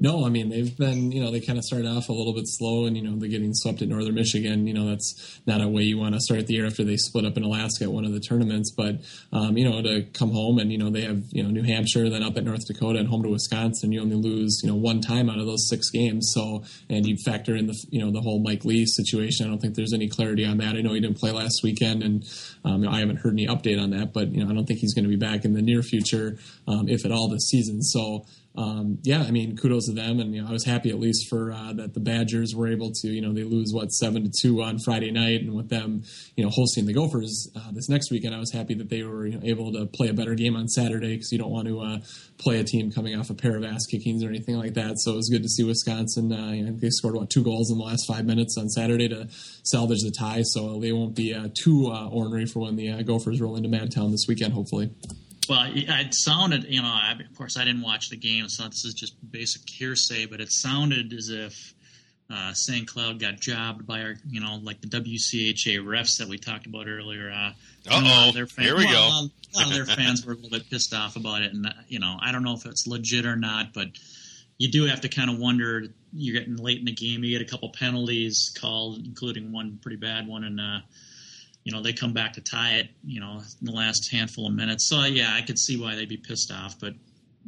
[0.00, 2.46] No, I mean they've been, you know, they kind of started off a little bit
[2.46, 4.66] slow, and you know they're getting swept at Northern Michigan.
[4.66, 7.26] You know that's not a way you want to start the year after they split
[7.26, 8.72] up in Alaska at one of the tournaments.
[8.74, 8.96] But
[9.32, 12.08] um, you know to come home and you know they have you know New Hampshire,
[12.08, 13.92] then up at North Dakota, and home to Wisconsin.
[13.92, 16.30] You only lose you know one time out of those six games.
[16.32, 19.46] So and you factor in the you know the whole Mike Lee situation.
[19.46, 20.74] I don't think there's any clarity on that.
[20.74, 22.24] I know he didn't play last weekend, and
[22.64, 24.14] um, I haven't heard any update on that.
[24.14, 26.38] But you know I don't think he's going to be back in the near future,
[26.66, 27.82] um, if at all, this season.
[27.82, 28.24] So
[28.54, 31.28] um, yeah, I mean, kudos to them, and you know, I was happy at least
[31.30, 34.30] for uh, that the Badgers were able to, you know, they lose what seven to
[34.30, 36.02] two on Friday night, and with them,
[36.36, 39.26] you know, hosting the Gophers uh, this next weekend, I was happy that they were
[39.26, 41.80] you know, able to play a better game on Saturday because you don't want to
[41.80, 41.98] uh,
[42.36, 44.98] play a team coming off a pair of ass kickings or anything like that.
[44.98, 46.30] So it was good to see Wisconsin.
[46.30, 49.08] Uh, you know, they scored what two goals in the last five minutes on Saturday
[49.08, 49.28] to
[49.62, 53.40] salvage the tie, so they won't be uh, too uh, ornery for when the Gophers
[53.40, 54.90] roll into Madtown this weekend, hopefully.
[55.52, 58.86] Well, it sounded, you know, I, of course, I didn't watch the game, so this
[58.86, 61.74] is just basic hearsay, but it sounded as if
[62.32, 62.88] uh, St.
[62.88, 66.88] Cloud got jobbed by our, you know, like the WCHA refs that we talked about
[66.88, 67.30] earlier.
[67.30, 67.52] Uh
[67.90, 69.28] oh, here we well, go.
[69.54, 71.72] A lot of their fans were a little bit pissed off about it, and uh,
[71.86, 73.88] you know, I don't know if it's legit or not, but
[74.56, 75.84] you do have to kind of wonder.
[76.14, 79.98] You're getting late in the game, you get a couple penalties called, including one pretty
[79.98, 80.78] bad one, and uh,
[81.64, 84.54] you know, they come back to tie it, you know, in the last handful of
[84.54, 84.88] minutes.
[84.88, 86.94] So yeah, I could see why they'd be pissed off, but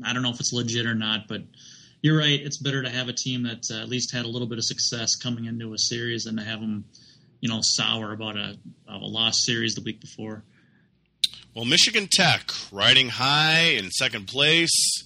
[0.05, 1.27] I don't know if it's legit or not.
[1.29, 1.43] But
[2.03, 4.47] you're right; it's better to have a team that uh, at least had a little
[4.47, 6.85] bit of success coming into a series than to have them,
[7.41, 8.57] you know, sour about a,
[8.89, 10.45] a lost series the week before.
[11.55, 15.05] Well, Michigan Tech riding high in second place,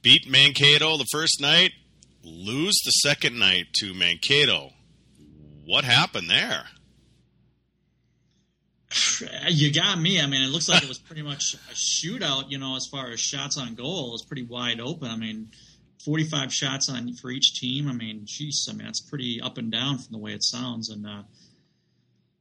[0.00, 1.72] beat Mankato the first night,
[2.22, 4.72] lose the second night to Mankato.
[5.64, 6.66] What happened there?
[9.48, 10.20] You got me.
[10.20, 12.50] I mean, it looks like it was pretty much a shootout.
[12.50, 15.08] You know, as far as shots on goal, it was pretty wide open.
[15.08, 15.48] I mean,
[16.04, 17.88] forty-five shots on for each team.
[17.88, 20.90] I mean, geez, I mean that's pretty up and down from the way it sounds.
[20.90, 21.22] And uh,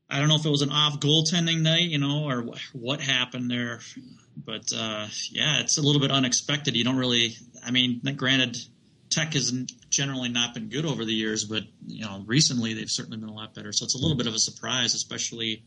[0.10, 3.50] I don't know if it was an off goaltending night, you know, or what happened
[3.50, 3.80] there.
[4.36, 6.76] But uh, yeah, it's a little bit unexpected.
[6.76, 7.36] You don't really,
[7.66, 8.58] I mean, granted,
[9.12, 9.52] Tech has
[9.90, 13.34] generally not been good over the years, but you know, recently they've certainly been a
[13.34, 13.72] lot better.
[13.74, 15.64] So it's a little bit of a surprise, especially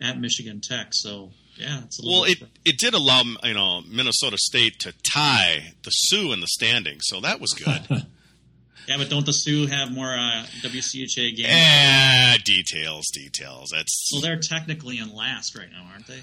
[0.00, 0.88] at Michigan Tech.
[0.90, 5.90] So yeah, it's well, it it did allow you know Minnesota State to tie the
[5.90, 7.82] Sioux in the standings, so that was good.
[8.88, 11.48] yeah, but don't the Sioux have more uh, WCHA games?
[11.48, 13.70] Eh, details, details.
[13.72, 16.20] That's well, they're technically in last right now, aren't they?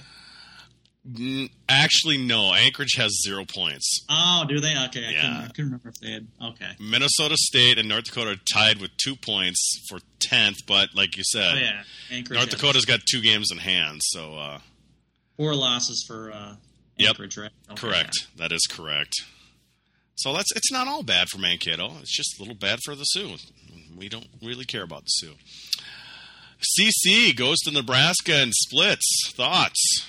[1.70, 2.54] Actually, no.
[2.54, 4.06] Anchorage has zero points.
[4.10, 4.74] Oh, do they?
[4.86, 5.22] Okay, I, yeah.
[5.22, 6.28] couldn't, I couldn't remember if they had.
[6.43, 6.70] Okay.
[6.80, 11.24] Minnesota State and North Dakota are tied with two points for tenth, but like you
[11.26, 11.84] said, oh, yeah.
[12.12, 14.60] Anchorage North Dakota's got two games in hand, so uh,
[15.38, 16.56] four losses for uh,
[17.00, 17.43] Anchorage, yep.
[17.43, 17.72] right?
[17.72, 18.28] Okay, correct.
[18.38, 19.13] That is correct.
[20.15, 21.91] So that's it's not all bad for Mankato.
[22.02, 23.36] It's just a little bad for the Sioux.
[23.96, 25.34] We don't really care about the Sioux.
[26.80, 29.32] CC goes to Nebraska and splits.
[29.36, 30.08] Thoughts?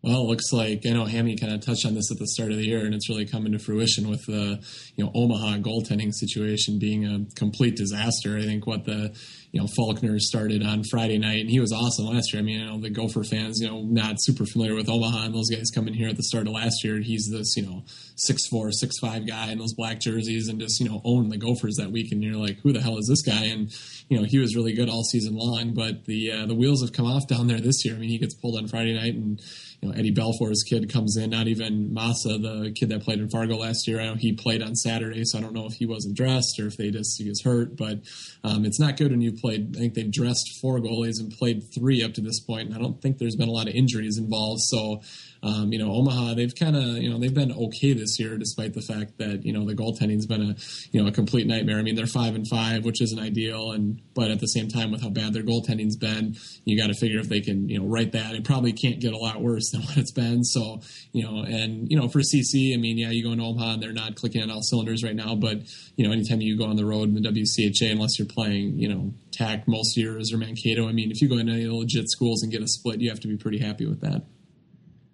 [0.00, 2.52] Well, it looks like I know Hammy kind of touched on this at the start
[2.52, 6.14] of the year, and it's really coming to fruition with the you know Omaha goaltending
[6.14, 8.36] situation being a complete disaster.
[8.36, 9.12] I think what the
[9.50, 12.40] you know Faulkner started on Friday night, and he was awesome last year.
[12.40, 15.34] I mean, you know the Gopher fans, you know, not super familiar with Omaha, and
[15.34, 17.00] those guys coming here at the start of last year.
[17.00, 17.82] He's this you know
[18.14, 21.38] six four, six five guy in those black jerseys, and just you know own the
[21.38, 22.12] Gophers that week.
[22.12, 23.46] And you're like, who the hell is this guy?
[23.46, 23.74] And
[24.08, 26.92] you know he was really good all season long, but the uh, the wheels have
[26.92, 27.96] come off down there this year.
[27.96, 29.42] I mean, he gets pulled on Friday night, and
[29.80, 31.30] you know Eddie Belfour's kid comes in.
[31.30, 34.00] Not even Massa, the kid that played in Fargo last year.
[34.00, 36.66] I know he played on Saturday, so I don't know if he wasn't dressed or
[36.66, 37.76] if they just he was hurt.
[37.76, 38.00] But
[38.42, 39.76] um, it's not good when you played.
[39.76, 42.80] I think they've dressed four goalies and played three up to this point, and I
[42.80, 44.62] don't think there's been a lot of injuries involved.
[44.62, 45.00] So,
[45.42, 48.74] um, you know, Omaha, they've kind of, you know, they've been okay this year, despite
[48.74, 50.56] the fact that you know the goaltending's been a,
[50.90, 51.78] you know, a complete nightmare.
[51.78, 54.90] I mean, they're five and five, which isn't ideal, and but at the same time,
[54.90, 57.86] with how bad their goaltending's been, you got to figure if they can, you know,
[57.86, 58.34] right that.
[58.34, 60.42] It probably can't get a lot worse than what it's been.
[60.42, 60.80] So,
[61.12, 63.82] you know, and you know, for CC, I mean, yeah, you go into Omaha, and
[63.82, 65.58] they're not clicking on all cylinders right now, but
[65.96, 68.88] you know, anytime you go on the road in the WCHA, unless you're playing, you
[68.88, 72.42] know, TAC most years or Mankato, I mean, if you go into any legit schools
[72.42, 74.22] and get a split, you have to be pretty happy with that.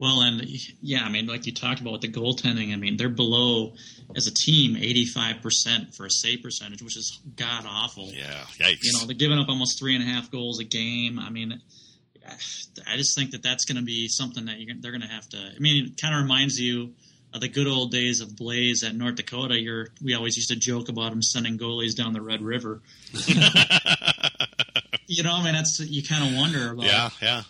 [0.05, 0.43] Well, and
[0.83, 3.73] yeah, I mean, like you talked about with the goaltending, I mean, they're below
[4.14, 8.11] as a team 85% for a save percentage, which is god awful.
[8.12, 8.81] Yeah, yikes.
[8.83, 11.19] You know, they're giving up almost three and a half goals a game.
[11.19, 11.59] I mean,
[12.23, 15.38] I just think that that's going to be something that they're going to have to.
[15.38, 16.93] I mean, it kind of reminds you
[17.33, 19.59] of the good old days of Blais at North Dakota.
[19.59, 22.83] You're, we always used to joke about him sending goalies down the Red River.
[25.07, 26.85] you know, I mean, that's you kind of wonder about.
[26.85, 27.43] Yeah, yeah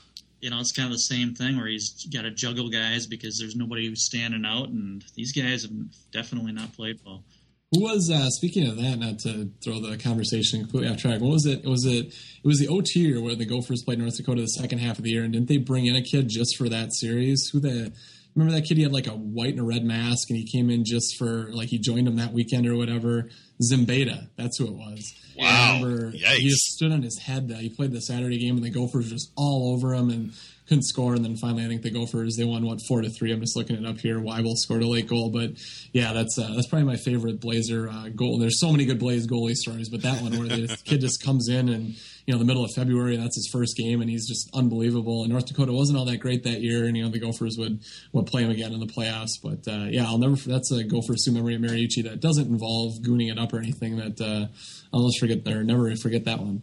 [0.45, 3.39] you know, it's kind of the same thing where he's got to juggle guys because
[3.39, 5.73] there's nobody who's standing out, and these guys have
[6.13, 7.25] definitely not played well.
[7.73, 8.99] Who was uh, speaking of that?
[8.99, 11.23] Not to throw the conversation completely off track.
[11.23, 11.65] What was it?
[11.65, 12.09] Was it?
[12.09, 15.05] It was the OT year where the Gophers played North Dakota the second half of
[15.05, 17.49] the year, and didn't they bring in a kid just for that series?
[17.51, 17.95] Who the?
[18.35, 18.77] Remember that kid?
[18.77, 21.51] He had like a white and a red mask, and he came in just for
[21.53, 23.31] like he joined them that weekend or whatever.
[23.63, 25.15] Zimbeta, that's who it was.
[25.37, 25.47] Wow!
[25.47, 26.37] I remember Yikes.
[26.37, 27.49] he just stood on his head.
[27.49, 30.33] That he played the Saturday game, and the Gophers just all over him, and
[30.69, 33.33] couldn't score, and then finally I think the Gophers they won what four to three.
[33.33, 34.19] I'm just looking it up here.
[34.19, 35.51] Weibel scored a late goal, but
[35.93, 38.39] yeah, that's uh, that's probably my favorite Blazer uh, goal.
[38.39, 41.49] There's so many good Blais goalie stories, but that one where the kid just comes
[41.49, 44.49] in and you know the middle of February that's his first game and he's just
[44.55, 45.23] unbelievable.
[45.23, 47.81] And North Dakota wasn't all that great that year, and you know the Gophers would
[48.13, 49.41] would play him again in the playoffs.
[49.43, 50.37] But uh, yeah, I'll never.
[50.37, 53.97] That's a Gopher Sioux memory of Mariucci that doesn't involve gooning it up or anything.
[53.97, 54.47] That uh,
[54.93, 56.63] I'll just forget or never forget that one.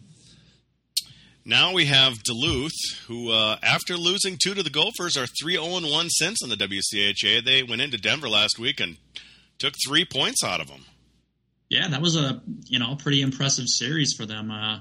[1.43, 2.71] Now we have Duluth,
[3.08, 6.56] who, uh, after losing two to the Gophers, are 3 0 1 since in the
[6.56, 7.43] WCHA.
[7.43, 8.97] They went into Denver last week and
[9.58, 10.86] took three points out of them.
[11.69, 14.52] Yeah, that was a you know pretty impressive series for them.
[14.52, 14.80] Uh,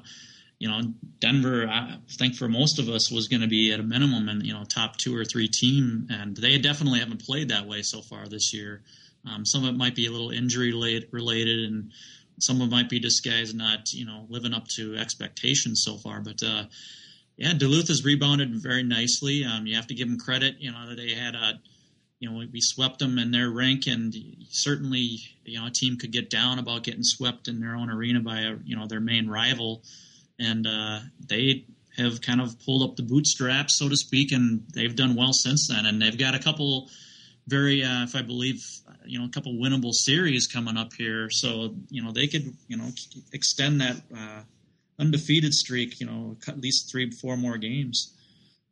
[0.61, 0.83] you know,
[1.21, 4.47] Denver, I think for most of us was going to be at a minimum and
[4.47, 8.03] you know top two or three team, and they definitely haven't played that way so
[8.03, 8.83] far this year.
[9.27, 10.73] Um, some of it might be a little injury
[11.11, 11.91] related, and
[12.39, 16.21] someone might be guys not you know living up to expectations so far.
[16.21, 16.65] But uh,
[17.39, 19.47] yeah, Duluth has rebounded very nicely.
[19.47, 20.57] Um, you have to give them credit.
[20.61, 21.59] You know they had a
[22.19, 24.15] you know we swept them in their rink, and
[24.51, 28.21] certainly you know a team could get down about getting swept in their own arena
[28.21, 29.83] by a, you know their main rival,
[30.41, 34.97] and uh, they have kind of pulled up the bootstraps, so to speak, and they've
[34.97, 35.87] done well since then.
[35.87, 36.89] And they've got a couple
[37.47, 38.65] very, uh, if I believe,
[39.05, 41.29] you know, a couple winnable series coming up here.
[41.31, 42.91] So, you know, they could, you know,
[43.33, 44.43] extend that uh,
[44.99, 48.17] undefeated streak, you know, at least three, four more games.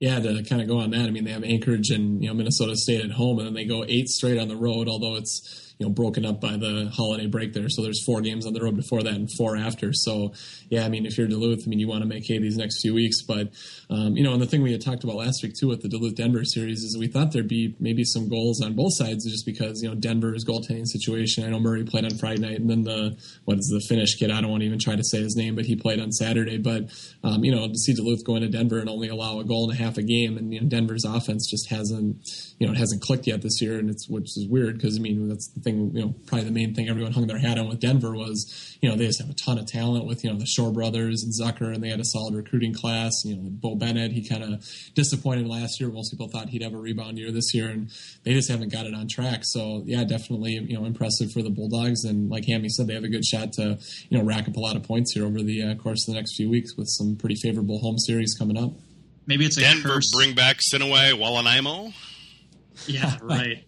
[0.00, 2.34] Yeah, to kind of go on that, I mean, they have Anchorage and, you know,
[2.34, 5.67] Minnesota State at home, and then they go eight straight on the road, although it's,
[5.78, 7.68] you know broken up by the holiday break there.
[7.68, 9.92] So there's four games on the road before that and four after.
[9.92, 10.32] So
[10.68, 12.80] yeah, I mean if you're Duluth, I mean you want to make hay these next
[12.80, 13.22] few weeks.
[13.22, 13.52] But
[13.88, 15.88] um, you know, and the thing we had talked about last week too with the
[15.88, 19.46] Duluth Denver series is we thought there'd be maybe some goals on both sides just
[19.46, 21.44] because you know Denver's goaltending situation.
[21.44, 24.30] I know Murray played on Friday night, and then the what is the Finnish kid?
[24.30, 26.58] I don't want to even try to say his name, but he played on Saturday.
[26.58, 26.90] But
[27.22, 29.78] um, you know, to see Duluth go into Denver and only allow a goal and
[29.78, 32.16] a half a game, and you know, Denver's offense just hasn't
[32.58, 35.00] you know it hasn't clicked yet this year, and it's which is weird because I
[35.00, 37.68] mean that's the thing you know probably the main thing everyone hung their hat on
[37.68, 40.38] with Denver was you know they just have a ton of talent with you know
[40.38, 43.24] the Shore brothers and Zucker, and they had a solid recruiting class.
[43.24, 45.90] You know, Beau Bennett, he kind of disappointed last year.
[45.90, 47.90] Most people thought he'd have a rebound year this year, and
[48.24, 49.40] they just haven't got it on track.
[49.42, 53.04] So yeah, definitely you know impressive for the Bulldogs, and like Hammy said, they have
[53.04, 53.78] a good shot to
[54.08, 56.18] you know rack up a lot of points here over the uh, course of the
[56.18, 58.72] next few weeks with some pretty favorable home series coming up.
[59.26, 60.10] Maybe it's a Denver curse.
[60.14, 61.92] bring back Sinaway Walanaimo.
[62.86, 63.64] Yeah, right.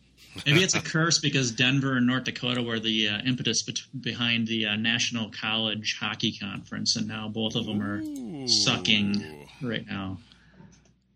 [0.46, 3.62] Maybe it's a curse because Denver and North Dakota were the uh, impetus
[3.98, 9.86] behind the uh, National College Hockey Conference, and now both of them are sucking right
[9.86, 10.18] now.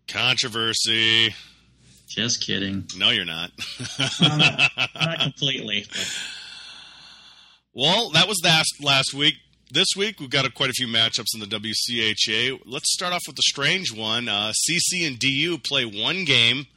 [0.07, 1.33] Controversy.
[2.07, 2.85] Just kidding.
[2.97, 3.51] No, you're not.
[4.21, 4.37] Um,
[4.95, 5.85] not completely.
[5.89, 6.17] But
[7.73, 9.35] well, that was last last week.
[9.71, 12.61] This week we've got a, quite a few matchups in the WCHA.
[12.65, 14.29] Let's start off with the strange one.
[14.29, 16.67] Uh, CC and DU play one game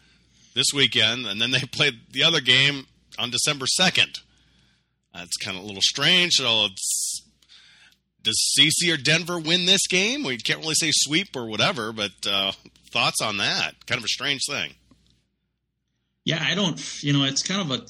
[0.58, 2.86] this weekend, and then they played the other game
[3.18, 4.18] on December second.
[5.14, 6.34] That's kind of a little strange.
[6.34, 7.22] So, it's,
[8.22, 10.24] does CC or Denver win this game?
[10.24, 12.52] We can't really say sweep or whatever, but uh,
[12.90, 13.86] thoughts on that?
[13.86, 14.74] Kind of a strange thing.
[16.24, 17.02] yeah, I don't.
[17.02, 17.86] You know, it's kind of a.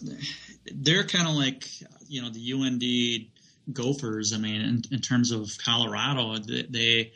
[0.72, 1.64] They're kind of like
[2.06, 4.32] you know the UND Gophers.
[4.34, 7.12] I mean, in, in terms of Colorado, they, they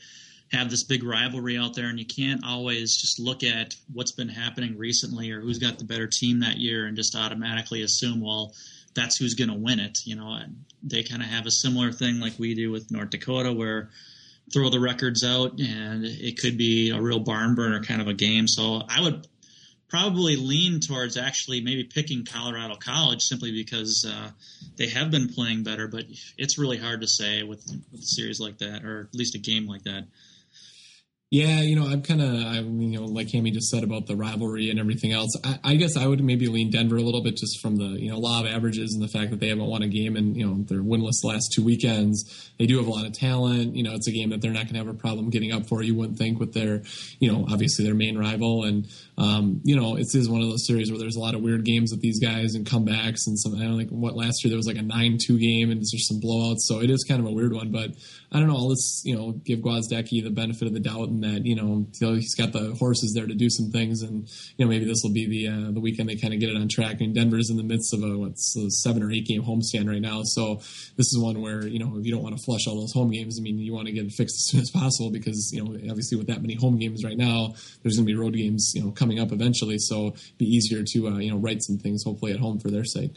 [0.52, 4.28] have this big rivalry out there, and you can't always just look at what's been
[4.28, 8.54] happening recently or who's got the better team that year and just automatically assume, well,
[8.94, 10.00] that's who's going to win it.
[10.04, 10.38] You know,
[10.82, 13.90] they kind of have a similar thing like we do with North Dakota, where
[14.52, 18.14] throw the records out and it could be a real barn burner kind of a
[18.14, 18.46] game.
[18.46, 19.26] So I would
[19.88, 24.30] probably lean towards actually maybe picking Colorado College simply because uh,
[24.76, 26.04] they have been playing better, but
[26.36, 29.38] it's really hard to say with, with a series like that, or at least a
[29.38, 30.06] game like that.
[31.32, 34.14] Yeah, you know, I'm kind of, I you know, like Hammy just said about the
[34.14, 35.34] rivalry and everything else.
[35.42, 38.10] I, I, guess I would maybe lean Denver a little bit just from the you
[38.10, 40.46] know law of averages and the fact that they haven't won a game and you
[40.46, 42.52] know they're winless the last two weekends.
[42.58, 43.74] They do have a lot of talent.
[43.74, 45.64] You know, it's a game that they're not going to have a problem getting up
[45.68, 45.82] for.
[45.82, 46.82] You wouldn't think with their,
[47.18, 48.86] you know, obviously their main rival and
[49.18, 51.64] um, you know, it is one of those series where there's a lot of weird
[51.64, 53.54] games with these guys and comebacks and some.
[53.54, 56.20] I don't think what last year there was like a nine-two game and there's some
[56.20, 57.70] blowouts, so it is kind of a weird one.
[57.70, 57.90] But
[58.34, 58.70] I don't know.
[58.70, 62.34] This, you know, give Gwozdecky the benefit of the doubt and that you know he's
[62.34, 65.26] got the horses there to do some things, and you know maybe this will be
[65.26, 66.94] the uh, the weekend they kind of get it on track.
[66.94, 69.86] I mean, Denver's in the midst of a what's a seven or eight game homestand
[69.86, 70.56] right now, so
[70.96, 73.10] this is one where you know if you don't want to flush all those home
[73.10, 73.38] games.
[73.38, 75.74] I mean, you want to get it fixed as soon as possible because you know
[75.90, 78.82] obviously with that many home games right now, there's going to be road games you
[78.82, 82.02] know coming up eventually, so it'd be easier to uh, you know write some things
[82.02, 83.12] hopefully at home for their sake.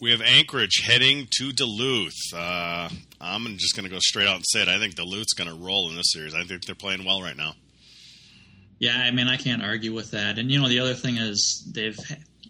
[0.00, 2.32] We have Anchorage heading to Duluth.
[2.32, 2.88] Uh,
[3.20, 4.68] I'm just going to go straight out and say it.
[4.68, 6.34] I think Duluth's going to roll in this series.
[6.34, 7.54] I think they're playing well right now.
[8.78, 10.38] Yeah, I mean, I can't argue with that.
[10.38, 11.98] And you know, the other thing is they've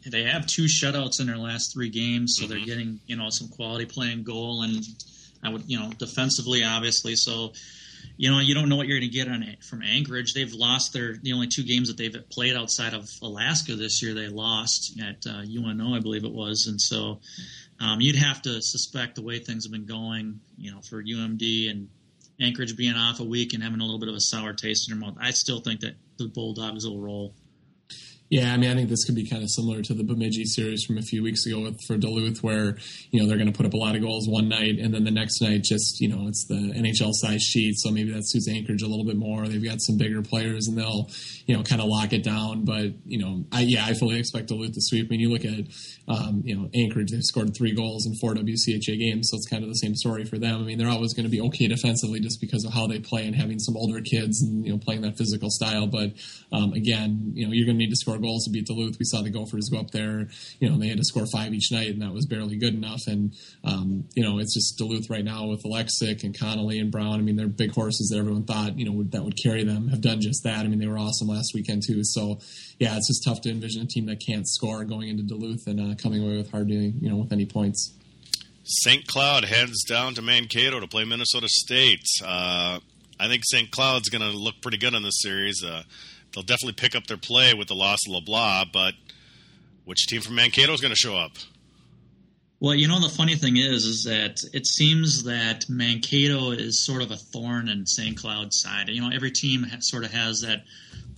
[0.07, 2.53] they have two shutouts in their last three games, so mm-hmm.
[2.53, 4.85] they're getting you know some quality playing goal and
[5.43, 7.15] I would you know defensively obviously.
[7.17, 7.53] So
[8.17, 10.35] you know, you don't know what you're going to get on it from Anchorage.
[10.35, 14.15] They've lost their the only two games that they've played outside of Alaska this year.
[14.15, 17.21] They lost at uh, UNO, I believe it was, and so
[17.81, 21.71] um, you'd have to suspect the way things have been going, you know, for UMD
[21.71, 21.89] and
[22.41, 24.99] Anchorage being off a week and having a little bit of a sour taste in
[24.99, 25.19] their mouth.
[25.21, 27.35] I still think that the Bulldogs will roll.
[28.31, 30.85] Yeah, I mean, I think this could be kind of similar to the Bemidji series
[30.85, 32.77] from a few weeks ago with, for Duluth, where
[33.11, 35.05] you know they're going to put up a lot of goals one night, and then
[35.05, 38.47] the next night, just you know, it's the NHL size sheet, so maybe that suits
[38.47, 39.49] Anchorage a little bit more.
[39.49, 41.09] They've got some bigger players, and they'll
[41.47, 42.67] you know kind of lock it down.
[42.67, 45.07] But you know, I, yeah, I fully expect Duluth to sweep.
[45.07, 45.64] I mean, you look at
[46.07, 49.62] um, you know Anchorage, they've scored three goals in four WCHA games, so it's kind
[49.62, 50.61] of the same story for them.
[50.61, 53.27] I mean, they're always going to be okay defensively just because of how they play
[53.27, 55.87] and having some older kids and you know playing that physical style.
[55.87, 56.12] But
[56.53, 59.04] um, again, you know, you're going to need to score goals to beat Duluth we
[59.04, 60.28] saw the Gophers go up there.
[60.61, 63.06] You know, they had to score five each night, and that was barely good enough.
[63.06, 67.14] And um, you know, it's just Duluth right now with Oleksuk and Connolly and Brown.
[67.14, 69.88] I mean, they're big horses that everyone thought you know would, that would carry them.
[69.88, 70.60] Have done just that.
[70.60, 72.04] I mean, they were awesome last weekend too.
[72.04, 72.38] So
[72.79, 75.81] yeah, it's just tough to envision a team that can't score going into Duluth and
[75.81, 77.94] uh, coming away with hardly you know with any points.
[78.71, 79.06] St.
[79.06, 82.04] Cloud heads down to Mankato to play Minnesota State.
[82.23, 82.81] Uh,
[83.19, 83.71] I think St.
[83.71, 85.64] Cloud's going to look pretty good in this series.
[85.64, 85.83] Uh,
[86.35, 88.94] they'll definitely pick up their play with the loss of LeBlanc, but
[89.85, 91.33] which team from Mankato is going to show up?
[92.60, 97.02] Well, you know the funny thing is, is that it seems that Mankato is sort
[97.02, 98.16] of a thorn in St.
[98.16, 98.88] Cloud's side.
[98.88, 100.64] You know, every team sort of has that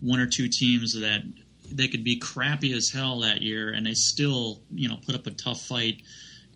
[0.01, 1.23] one or two teams that
[1.73, 5.27] they could be crappy as hell that year, and they still, you know, put up
[5.27, 6.03] a tough fight.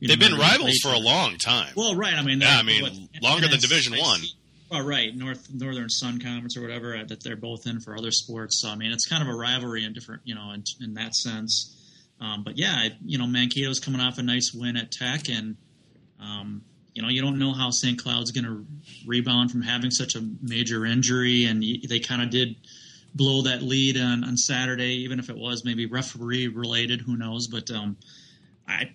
[0.00, 1.72] You They've know, been rivals for a long time.
[1.76, 2.14] Well, right.
[2.14, 2.92] I mean, yeah, I mean, what,
[3.22, 4.20] longer than Division One.
[4.76, 8.10] Oh, right, North Northern Sun Conference or whatever uh, that they're both in for other
[8.10, 8.60] sports.
[8.60, 11.14] So I mean, it's kind of a rivalry in different, you know, in, in that
[11.14, 11.80] sense.
[12.20, 15.56] Um, but yeah, you know, Mankato's coming off a nice win at Tech, and
[16.20, 16.62] um,
[16.92, 18.02] you know, you don't know how St.
[18.02, 18.66] Cloud's going to
[19.06, 22.56] rebound from having such a major injury, and they kind of did
[23.14, 27.00] blow that lead on, on Saturday, even if it was maybe referee related.
[27.00, 27.46] Who knows?
[27.46, 27.96] But um,
[28.66, 28.90] I,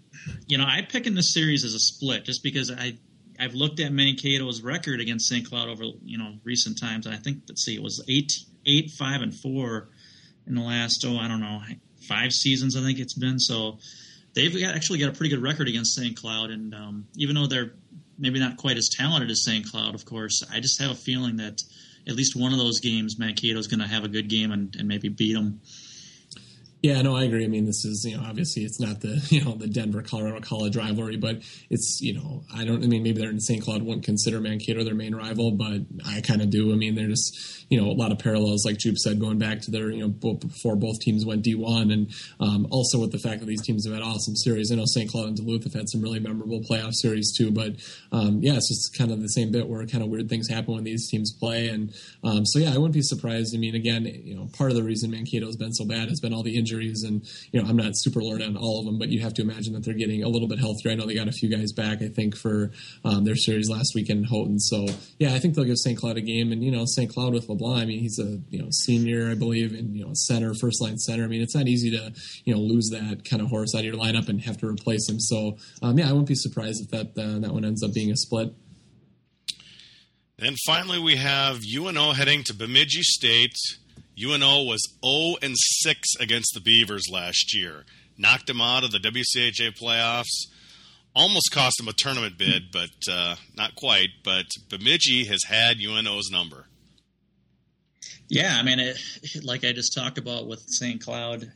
[0.45, 2.97] you know, I pick in this series as a split just because I
[3.39, 5.47] I've looked at Mankato's record against St.
[5.47, 7.07] Cloud over you know recent times.
[7.07, 8.33] I think let's see, it was eight
[8.65, 9.89] eight five and four
[10.45, 11.61] in the last oh I don't know
[12.07, 13.39] five seasons I think it's been.
[13.39, 13.77] So
[14.33, 16.15] they've got, actually got a pretty good record against St.
[16.15, 17.73] Cloud, and um, even though they're
[18.17, 19.65] maybe not quite as talented as St.
[19.65, 21.61] Cloud, of course, I just have a feeling that
[22.07, 24.75] at least one of those games, Mankato is going to have a good game and,
[24.77, 25.61] and maybe beat them.
[26.81, 27.43] Yeah, no, I agree.
[27.43, 30.39] I mean, this is you know obviously it's not the you know the Denver Colorado
[30.39, 32.81] College rivalry, but it's you know I don't.
[32.83, 33.61] I mean, maybe they're in St.
[33.61, 36.71] Cloud wouldn't consider Mankato their main rival, but I kind of do.
[36.71, 39.59] I mean, they're just you know a lot of parallels, like Jupe said, going back
[39.61, 43.41] to their you know before both teams went D1, and um, also with the fact
[43.41, 44.71] that these teams have had awesome series.
[44.71, 45.11] I know St.
[45.11, 47.73] Cloud and Duluth have had some really memorable playoff series too, but
[48.13, 50.75] um, yeah, it's just kind of the same bit where kind of weird things happen
[50.75, 53.53] when these teams play, and um, so yeah, I wouldn't be surprised.
[53.53, 56.33] I mean, again, you know, part of the reason Mankato's been so bad has been
[56.33, 59.09] all the injuries and you know, I'm not super learned on all of them, but
[59.09, 60.91] you have to imagine that they're getting a little bit healthier.
[60.91, 62.71] I know they got a few guys back, I think, for
[63.03, 64.59] um, their series last weekend in Houghton.
[64.59, 65.97] So, yeah, I think they'll give St.
[65.97, 66.51] Cloud a game.
[66.51, 67.11] And, you know, St.
[67.11, 70.11] Cloud with LeBlanc, I mean, he's a, you know, senior, I believe, and, you know,
[70.13, 71.23] center, first line center.
[71.23, 72.13] I mean, it's not easy to,
[72.45, 75.09] you know, lose that kind of horse out of your lineup and have to replace
[75.09, 75.19] him.
[75.19, 78.11] So, um, yeah, I wouldn't be surprised if that, uh, that one ends up being
[78.11, 78.53] a split.
[80.41, 83.57] And finally, we have UNO heading to Bemidji State.
[84.21, 87.85] UNO was 0 and 6 against the Beavers last year
[88.19, 90.47] knocked them out of the WCHA playoffs.
[91.15, 94.09] Almost cost them a tournament bid, but uh, not quite.
[94.23, 96.65] But Bemidji has had UNO's number.
[98.27, 98.99] Yeah, I mean, it,
[99.41, 101.03] like I just talked about with St.
[101.03, 101.51] Cloud,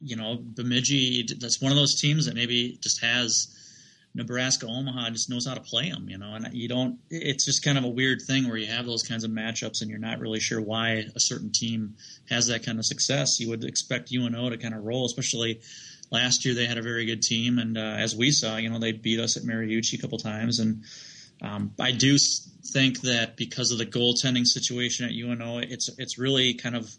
[0.00, 3.54] you know, Bemidji, that's one of those teams that maybe just has
[4.18, 7.64] Nebraska Omaha just knows how to play them, you know, and you don't, it's just
[7.64, 10.18] kind of a weird thing where you have those kinds of matchups and you're not
[10.18, 11.94] really sure why a certain team
[12.28, 13.40] has that kind of success.
[13.40, 15.60] You would expect UNO to kind of roll, especially
[16.10, 18.78] last year they had a very good team, and uh, as we saw, you know,
[18.78, 20.84] they beat us at Mariucci a couple times, and
[21.40, 22.16] um, I do
[22.72, 26.90] think that because of the goaltending situation at UNO, it's it's really kind of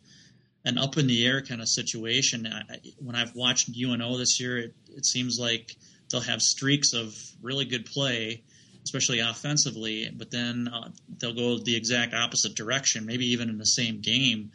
[0.66, 2.48] an up in the air kind of situation.
[2.48, 5.76] I, when I've watched UNO this year, it, it seems like
[6.10, 8.44] they'll have streaks of really good play,
[8.84, 10.90] especially offensively, but then uh,
[11.20, 14.52] they'll go the exact opposite direction, maybe even in the same game.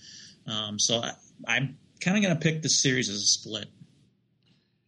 [0.46, 1.12] Um, so I,
[1.46, 3.68] I'm kind of going to pick this series as a split.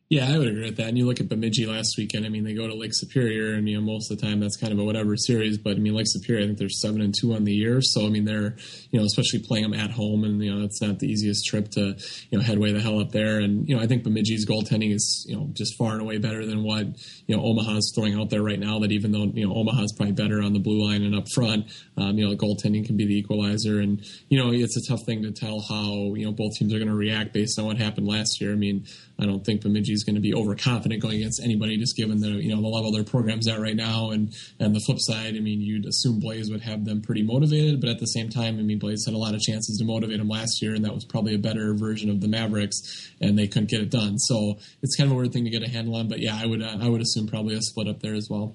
[0.08, 0.86] Yeah, I would agree with that.
[0.86, 2.24] And you look at Bemidji last weekend.
[2.26, 4.56] I mean, they go to Lake Superior, and you know most of the time that's
[4.56, 5.58] kind of a whatever series.
[5.58, 7.80] But I mean, Lake Superior, I think they're seven and two on the year.
[7.82, 8.54] So I mean, they're
[8.92, 11.70] you know especially playing them at home, and you know it's not the easiest trip
[11.72, 11.96] to
[12.30, 13.40] you know head way the hell up there.
[13.40, 16.46] And you know I think Bemidji's goaltending is you know just far and away better
[16.46, 16.86] than what
[17.26, 18.78] you know Omaha's throwing out there right now.
[18.78, 21.66] That even though you know Omaha's probably better on the blue line and up front,
[21.96, 23.80] um, you know goaltending can be the equalizer.
[23.80, 26.78] And you know it's a tough thing to tell how you know both teams are
[26.78, 28.52] going to react based on what happened last year.
[28.52, 28.86] I mean,
[29.18, 32.54] I don't think Bemidji's going to be overconfident going against anybody, just given the you
[32.54, 34.10] know the level their program's at right now.
[34.10, 37.80] And and the flip side, I mean, you'd assume Blais would have them pretty motivated,
[37.80, 40.18] but at the same time, I mean, Blais had a lot of chances to motivate
[40.18, 43.46] them last year, and that was probably a better version of the Mavericks, and they
[43.46, 44.18] couldn't get it done.
[44.18, 46.08] So it's kind of a weird thing to get a handle on.
[46.08, 48.54] But yeah, I would uh, I would assume probably a split up there as well.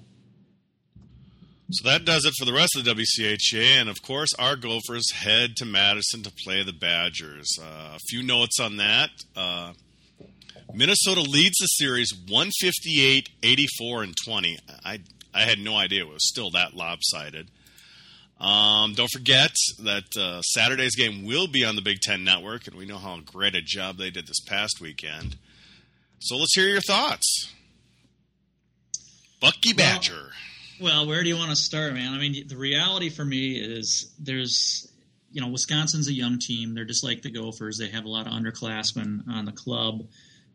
[1.72, 3.80] So that does it for the rest of the WCHA.
[3.80, 7.48] And of course, our Gophers head to Madison to play the Badgers.
[7.60, 9.10] Uh, a few notes on that.
[9.38, 9.72] Uh,
[10.74, 14.58] Minnesota leads the series 158, 84, and 20.
[14.86, 15.00] I,
[15.34, 17.50] I had no idea it was still that lopsided.
[18.40, 19.52] Um, don't forget
[19.84, 23.20] that uh, Saturday's game will be on the Big Ten Network, and we know how
[23.20, 25.36] great a job they did this past weekend.
[26.20, 27.52] So let's hear your thoughts.
[29.40, 30.32] Bucky Badger.
[30.80, 32.14] Well, well, where do you want to start, man?
[32.14, 34.92] I mean, the reality for me is there's,
[35.32, 36.74] you know, Wisconsin's a young team.
[36.74, 37.78] They're just like the Gophers.
[37.78, 40.08] They have a lot of underclassmen on the club.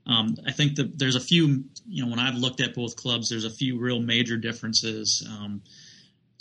[0.07, 3.29] Um, I think that there's a few, you know, when I've looked at both clubs,
[3.29, 5.27] there's a few real major differences.
[5.29, 5.63] Um,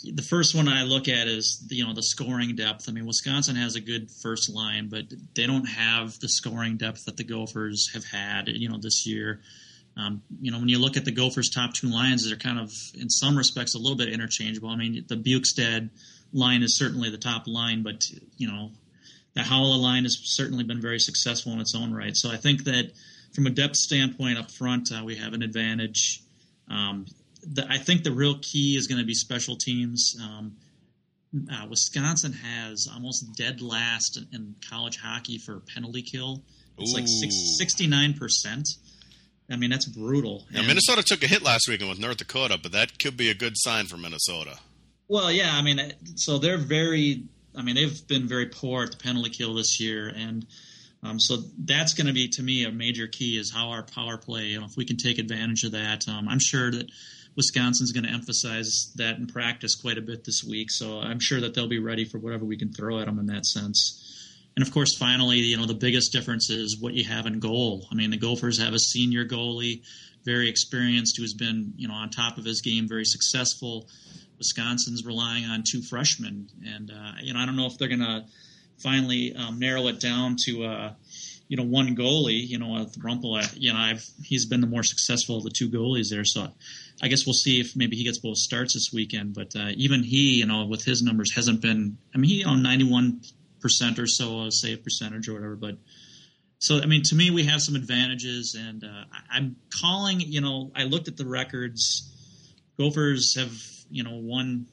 [0.04, 2.88] the first one I look at is you know the scoring depth.
[2.88, 5.04] I mean, Wisconsin has a good first line, but
[5.34, 9.40] they don't have the scoring depth that the Gophers have had, you know, this year.
[9.96, 12.70] Um, you know, when you look at the Gophers' top two lines, they're kind of,
[12.94, 14.68] in some respects, a little bit interchangeable.
[14.68, 15.88] I mean, the Bjugstad
[16.34, 18.04] line is certainly the top line, but
[18.36, 18.72] you know,
[19.34, 22.14] the Haula line has certainly been very successful in its own right.
[22.14, 22.92] So I think that
[23.36, 26.22] from a depth standpoint up front, uh, we have an advantage.
[26.68, 27.04] Um,
[27.42, 30.16] the, I think the real key is going to be special teams.
[30.20, 30.56] Um,
[31.52, 36.42] uh, Wisconsin has almost dead last in college hockey for penalty kill.
[36.78, 36.96] It's Ooh.
[36.96, 38.78] like 69%.
[39.48, 40.44] I mean, that's brutal.
[40.50, 43.34] Now, Minnesota took a hit last weekend with North Dakota, but that could be a
[43.34, 44.58] good sign for Minnesota.
[45.08, 47.24] Well, yeah, I mean, so they're very,
[47.54, 50.46] I mean, they've been very poor at the penalty kill this year, and
[51.06, 54.16] um, so that's going to be to me a major key is how our power
[54.16, 54.46] play.
[54.46, 56.90] You know, if we can take advantage of that, um, I'm sure that
[57.36, 60.70] Wisconsin's going to emphasize that in practice quite a bit this week.
[60.70, 63.26] So I'm sure that they'll be ready for whatever we can throw at them in
[63.26, 64.02] that sense.
[64.56, 67.86] And of course, finally, you know, the biggest difference is what you have in goal.
[67.92, 69.82] I mean, the Gophers have a senior goalie,
[70.24, 73.86] very experienced, who's been, you know, on top of his game, very successful.
[74.38, 78.00] Wisconsin's relying on two freshmen, and uh, you know, I don't know if they're going
[78.00, 78.24] to
[78.78, 80.92] finally um, narrow it down to, uh,
[81.48, 82.46] you know, one goalie.
[82.46, 86.10] You know, Rumpel, you know, I've he's been the more successful of the two goalies
[86.10, 86.48] there, so.
[87.02, 89.34] I guess we'll see if maybe he gets both starts this weekend.
[89.34, 91.98] But uh, even he, you know, with his numbers, hasn't been.
[92.14, 93.20] I mean, he on ninety one
[93.60, 95.56] percent or so say a percentage or whatever.
[95.56, 95.76] But
[96.58, 100.20] so I mean, to me, we have some advantages, and uh, I'm calling.
[100.20, 102.12] You know, I looked at the records.
[102.78, 103.52] Gophers have
[103.90, 104.66] you know won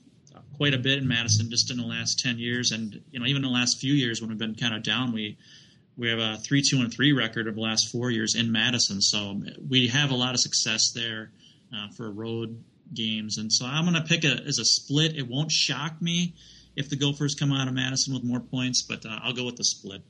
[0.57, 3.41] quite a bit in Madison just in the last ten years, and you know even
[3.41, 5.37] the last few years when we've been kind of down, we
[5.97, 9.01] we have a three two and three record of the last four years in Madison.
[9.01, 11.31] So we have a lot of success there
[11.75, 15.15] uh, for road games, and so I'm going to pick a as a split.
[15.15, 16.35] It won't shock me
[16.75, 19.57] if the Gophers come out of Madison with more points, but uh, I'll go with
[19.57, 20.01] the split.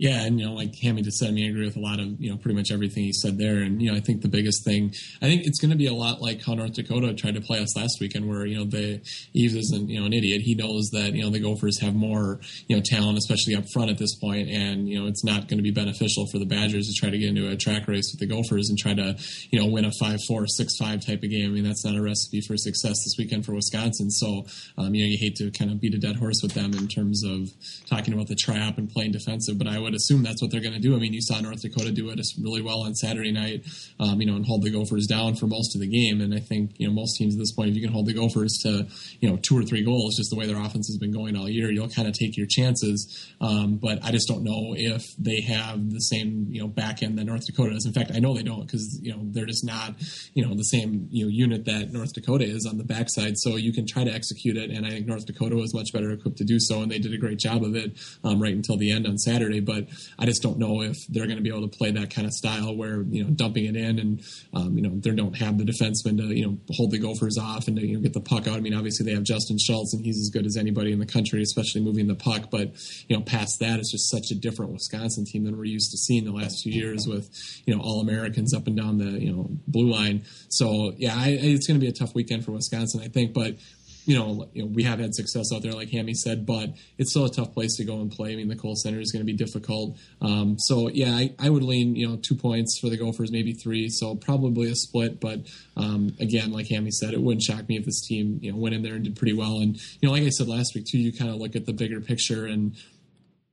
[0.00, 2.00] Yeah, and you know, like Hammy just said, I mean, I agree with a lot
[2.00, 3.58] of you know pretty much everything he said there.
[3.58, 5.92] And you know, I think the biggest thing, I think it's going to be a
[5.92, 9.02] lot like how North Dakota tried to play us last weekend, where you know the
[9.34, 10.40] Eaves isn't you know an idiot.
[10.40, 13.90] He knows that you know the Gophers have more you know talent, especially up front
[13.90, 16.86] at this point, and you know it's not going to be beneficial for the Badgers
[16.86, 19.14] to try to get into a track race with the Gophers and try to
[19.50, 21.50] you know win a five four six five type of game.
[21.50, 24.10] I mean, that's not a recipe for success this weekend for Wisconsin.
[24.10, 24.46] So
[24.78, 26.88] um, you know, you hate to kind of beat a dead horse with them in
[26.88, 27.50] terms of
[27.84, 30.70] talking about the trap and playing defensive, but I would assume that's what they're going
[30.70, 30.94] going to do.
[30.94, 33.64] I mean, you saw North Dakota do it really well on Saturday night,
[33.98, 36.20] um, you know, and hold the Gophers down for most of the game.
[36.20, 38.14] And I think you know most teams at this point, if you can hold the
[38.14, 38.86] Gophers to
[39.20, 41.48] you know two or three goals, just the way their offense has been going all
[41.48, 43.32] year, you'll kind of take your chances.
[43.40, 47.18] Um, but I just don't know if they have the same you know back end
[47.18, 47.86] that North Dakota does.
[47.86, 49.94] In fact, I know they don't because you know they're just not
[50.34, 53.36] you know the same you know unit that North Dakota is on the backside.
[53.38, 56.10] So you can try to execute it, and I think North Dakota was much better
[56.10, 57.92] equipped to do so, and they did a great job of it
[58.24, 59.60] um, right until the end on Saturday.
[59.60, 59.79] But
[60.18, 62.32] I just don't know if they're going to be able to play that kind of
[62.32, 64.22] style where you know dumping it in and
[64.54, 67.68] um, you know they don't have the defenseman to you know hold the Gophers off
[67.68, 68.56] and to you know, get the puck out.
[68.56, 71.06] I mean, obviously they have Justin Schultz and he's as good as anybody in the
[71.06, 72.50] country, especially moving the puck.
[72.50, 72.72] But
[73.08, 75.98] you know, past that, it's just such a different Wisconsin team than we're used to
[75.98, 77.30] seeing the last few years with
[77.66, 80.24] you know all Americans up and down the you know blue line.
[80.48, 83.32] So yeah, I, it's going to be a tough weekend for Wisconsin, I think.
[83.32, 83.56] But
[84.04, 87.10] you know, you know, we have had success out there, like Hammy said, but it's
[87.10, 88.32] still a tough place to go and play.
[88.32, 89.98] I mean, the Kohl Center is going to be difficult.
[90.20, 93.52] Um, so yeah, I, I, would lean, you know, two points for the Gophers, maybe
[93.52, 93.88] three.
[93.88, 95.20] So probably a split.
[95.20, 95.40] But
[95.76, 98.74] um, again, like Hammy said, it wouldn't shock me if this team, you know, went
[98.74, 99.58] in there and did pretty well.
[99.58, 101.72] And you know, like I said last week too, you kind of look at the
[101.72, 102.76] bigger picture and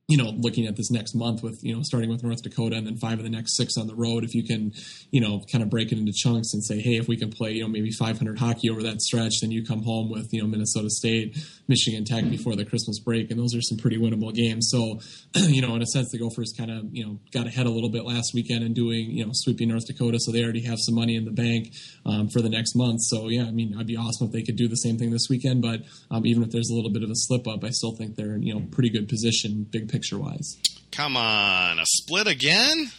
[0.08, 2.88] you know, looking at this next month with, you know, starting with North Dakota and
[2.88, 4.72] then five of the next six on the road, if you can,
[5.12, 7.52] you know, kind of break it into chunks and say, hey, if we can play,
[7.52, 10.48] you know, maybe 500 hockey over that stretch, then you come home with, you know,
[10.48, 11.38] Minnesota State,
[11.68, 13.32] Michigan Tech before the Christmas break.
[13.32, 14.70] And those are some pretty winnable games.
[14.72, 15.02] So,
[15.36, 17.90] you know, in a sense, the Gophers kind of, you know, got ahead a little
[17.90, 20.20] bit last weekend and doing, you know, sweeping North Dakota.
[20.22, 21.74] So they already have some money in the bank
[22.06, 23.02] um, for the next month.
[23.02, 25.28] So, yeah, I mean, I'd be awesome if they could do the same thing this
[25.30, 25.62] weekend.
[25.62, 28.16] But um, even if there's a little bit of a slip up, I still think
[28.16, 30.58] they're in, you know, pretty good position, big picture wise.
[30.92, 32.92] Come on, a split again?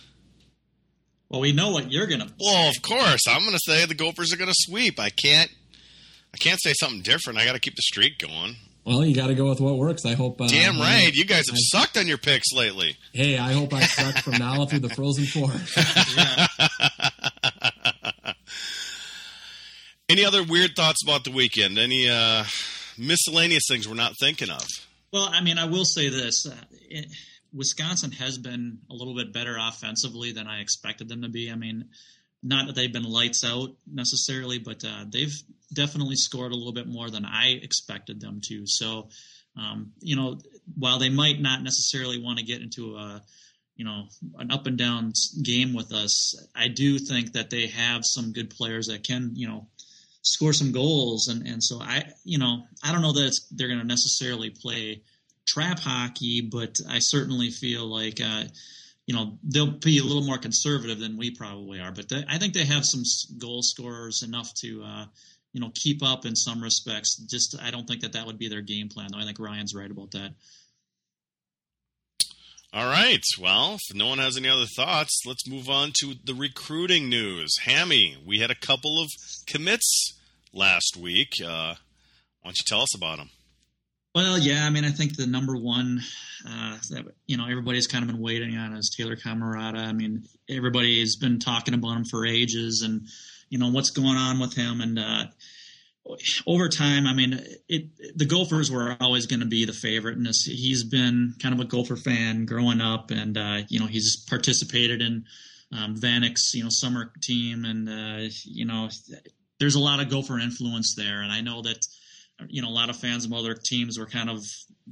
[1.29, 2.33] Well, we know what you're going to.
[2.41, 4.99] Well, of course, I'm going to say the Gophers are going to sweep.
[4.99, 5.51] I can't.
[6.33, 7.39] I can't say something different.
[7.39, 8.57] I got to keep the streak going.
[8.85, 10.07] Well, you got to go with what works.
[10.07, 10.41] I hope.
[10.41, 12.97] Uh, Damn right, you guys have I, sucked on your picks lately.
[13.13, 15.51] Hey, I hope I suck from now through the Frozen Four.
[20.09, 21.79] Any other weird thoughts about the weekend?
[21.79, 22.45] Any uh,
[22.97, 24.67] miscellaneous things we're not thinking of?
[25.13, 26.55] Well, I mean, I will say this: uh,
[27.53, 31.51] Wisconsin has been a little bit better offensively than I expected them to be.
[31.51, 31.87] I mean,
[32.43, 35.35] not that they've been lights out necessarily, but uh, they've
[35.73, 38.67] definitely scored a little bit more than I expected them to.
[38.67, 39.09] So,
[39.57, 40.39] um, you know,
[40.77, 43.23] while they might not necessarily want to get into a
[43.79, 44.09] you know
[44.39, 45.13] an up and down
[45.43, 46.37] game with us.
[46.55, 49.69] I do think that they have some good players that can you know
[50.23, 53.81] score some goals, and and so I you know I don't know that they're going
[53.81, 55.03] to necessarily play
[55.49, 58.21] trap hockey, but I certainly feel like.
[58.21, 58.45] Uh,
[59.09, 62.37] you know they'll be a little more conservative than we probably are, but they, I
[62.37, 63.03] think they have some
[63.39, 65.07] goal scorers enough to uh,
[65.55, 67.17] you know keep up in some respects.
[67.17, 69.19] Just I don't think that that would be their game plan, though.
[69.19, 70.35] I think Ryan's right about that.
[72.71, 73.25] All right.
[73.41, 77.57] Well, if no one has any other thoughts, let's move on to the recruiting news.
[77.63, 79.09] Hammy, we had a couple of
[79.47, 80.19] commits
[80.53, 81.33] last week.
[81.43, 81.77] Uh,
[82.43, 83.31] why don't you tell us about them?
[84.15, 86.01] Well, yeah, I mean, I think the number one
[86.49, 89.79] uh, that you know everybody's kind of been waiting on is Taylor Cammarata.
[89.79, 93.07] I mean, everybody's been talking about him for ages, and
[93.49, 94.81] you know what's going on with him.
[94.81, 95.25] And uh,
[96.47, 97.39] over time, I mean,
[97.69, 101.55] it, the Gophers were always going to be the favorite, and this, he's been kind
[101.55, 105.27] of a Gopher fan growing up, and uh, you know he's participated in
[105.73, 108.89] um, Vanek's you know summer team, and uh, you know
[109.61, 111.87] there's a lot of Gopher influence there, and I know that
[112.49, 114.45] you know a lot of fans of other teams were kind of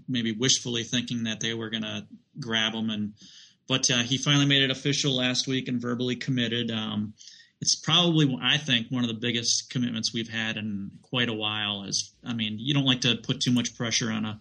[0.09, 2.07] maybe wishfully thinking that they were going to
[2.40, 3.14] grab him, and
[3.68, 6.70] but uh, he finally made it official last week and verbally committed.
[6.70, 7.14] Um,
[7.61, 11.84] it's probably I think one of the biggest commitments we've had in quite a while.
[11.84, 14.40] Is I mean, you don't like to put too much pressure on a,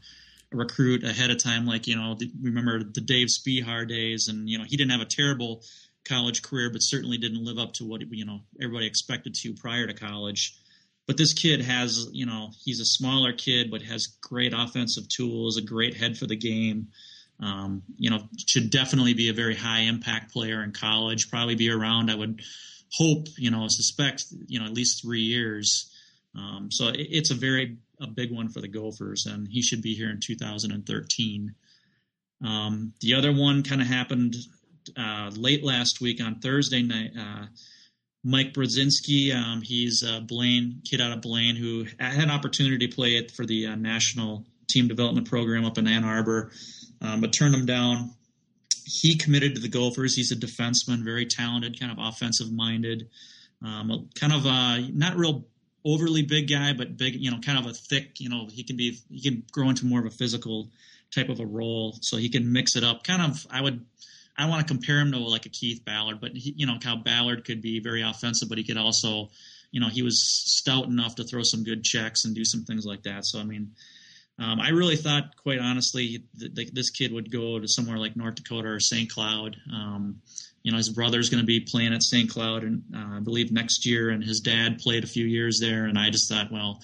[0.51, 1.65] a recruit ahead of time.
[1.65, 5.01] Like you know, the, remember the Dave Spehar days, and you know he didn't have
[5.01, 5.63] a terrible
[6.03, 9.87] college career, but certainly didn't live up to what you know everybody expected to prior
[9.87, 10.55] to college.
[11.07, 15.57] But this kid has, you know, he's a smaller kid, but has great offensive tools,
[15.57, 16.87] a great head for the game.
[17.39, 21.29] Um, you know, should definitely be a very high impact player in college.
[21.29, 22.09] Probably be around.
[22.09, 22.41] I would
[22.91, 25.91] hope, you know, suspect, you know, at least three years.
[26.35, 29.81] Um, so it, it's a very a big one for the Gophers, and he should
[29.81, 31.55] be here in 2013.
[32.43, 34.35] Um, the other one kind of happened
[34.97, 37.11] uh, late last week on Thursday night.
[37.17, 37.45] Uh,
[38.25, 42.93] Mike Brodzinski, um, he's a Blaine kid out of Blaine who had an opportunity to
[42.93, 46.51] play it for the uh, national team development program up in Ann Arbor,
[47.01, 48.15] um, but turned him down
[48.85, 50.15] he committed to the Gophers.
[50.15, 53.09] He's a defenseman, very talented, kind of offensive minded,
[53.63, 55.45] um, kind of uh, not real
[55.83, 58.75] overly big guy, but big, you know, kind of a thick, you know, he can
[58.75, 60.69] be, he can grow into more of a physical
[61.13, 61.97] type of a role.
[62.01, 63.03] So he can mix it up.
[63.03, 63.85] Kind of, I would,
[64.37, 66.97] I want to compare him to like a Keith Ballard, but he, you know, how
[66.97, 69.29] Ballard could be very offensive, but he could also,
[69.71, 72.85] you know, he was stout enough to throw some good checks and do some things
[72.85, 73.25] like that.
[73.25, 73.71] So, I mean,
[74.37, 78.35] um, I really thought, quite honestly, that this kid would go to somewhere like North
[78.35, 79.09] Dakota or St.
[79.09, 79.55] Cloud.
[79.71, 80.21] Um,
[80.61, 82.29] you know, his brother's going to be playing at St.
[82.29, 85.85] Cloud, and uh, I believe next year, and his dad played a few years there.
[85.85, 86.81] And I just thought, well,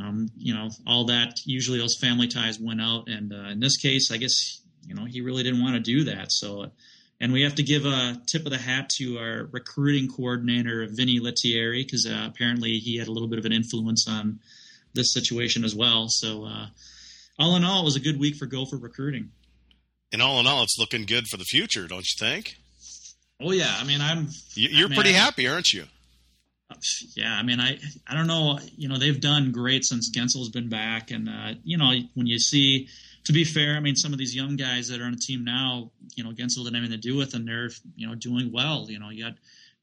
[0.00, 3.76] um, you know, all that usually those family ties went out, and uh, in this
[3.76, 6.32] case, I guess you know he really didn't want to do that.
[6.32, 6.70] So,
[7.20, 11.20] and we have to give a tip of the hat to our recruiting coordinator, Vinni
[11.20, 14.40] Lettieri, because uh, apparently he had a little bit of an influence on
[14.94, 16.08] this situation as well.
[16.08, 16.66] So, uh,
[17.38, 19.30] all in all, it was a good week for Gopher recruiting.
[20.12, 22.56] And all in all, it's looking good for the future, don't you think?
[23.40, 24.28] Oh yeah, I mean, I'm.
[24.54, 25.84] You're I mean, pretty I, happy, aren't you?
[27.14, 28.58] Yeah, I mean, I I don't know.
[28.76, 32.38] You know, they've done great since Guentzel's been back, and uh, you know, when you
[32.38, 32.88] see,
[33.28, 35.44] to be fair, I mean, some of these young guys that are on the team
[35.44, 38.50] now, you know, Guentzel didn't have anything to do with, and they're you know doing
[38.50, 38.86] well.
[38.88, 39.34] You know, you got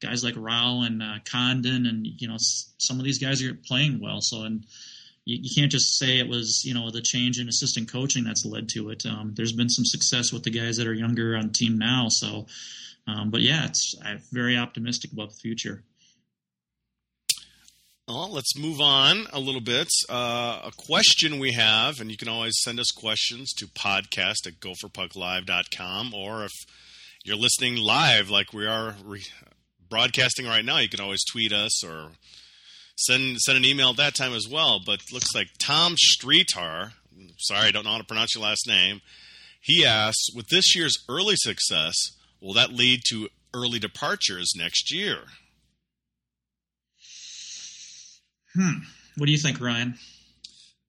[0.02, 4.00] guys like Rau and uh, Condon, and you know, some of these guys are playing
[4.00, 4.20] well.
[4.20, 4.66] So, and
[5.24, 8.44] you, you, can't just say it was you know the change in assistant coaching that's
[8.44, 9.06] led to it.
[9.06, 12.08] Um, there's been some success with the guys that are younger on team now.
[12.08, 12.46] So,
[13.06, 15.84] um, but yeah, it's I'm very optimistic about the future.
[18.08, 19.88] Well, let's move on a little bit.
[20.08, 24.60] Uh, a question we have, and you can always send us questions to podcast at
[24.60, 26.52] gopherpucklive.com, or if
[27.24, 29.26] you're listening live like we are re-
[29.90, 32.10] broadcasting right now, you can always tweet us or
[32.94, 34.78] send send an email at that time as well.
[34.86, 36.92] But looks like Tom Streetar,
[37.38, 39.00] sorry, I don't know how to pronounce your last name.
[39.60, 41.96] He asks, with this year's early success,
[42.40, 45.22] will that lead to early departures next year?
[48.56, 48.78] Hmm.
[49.16, 49.96] What do you think, Ryan?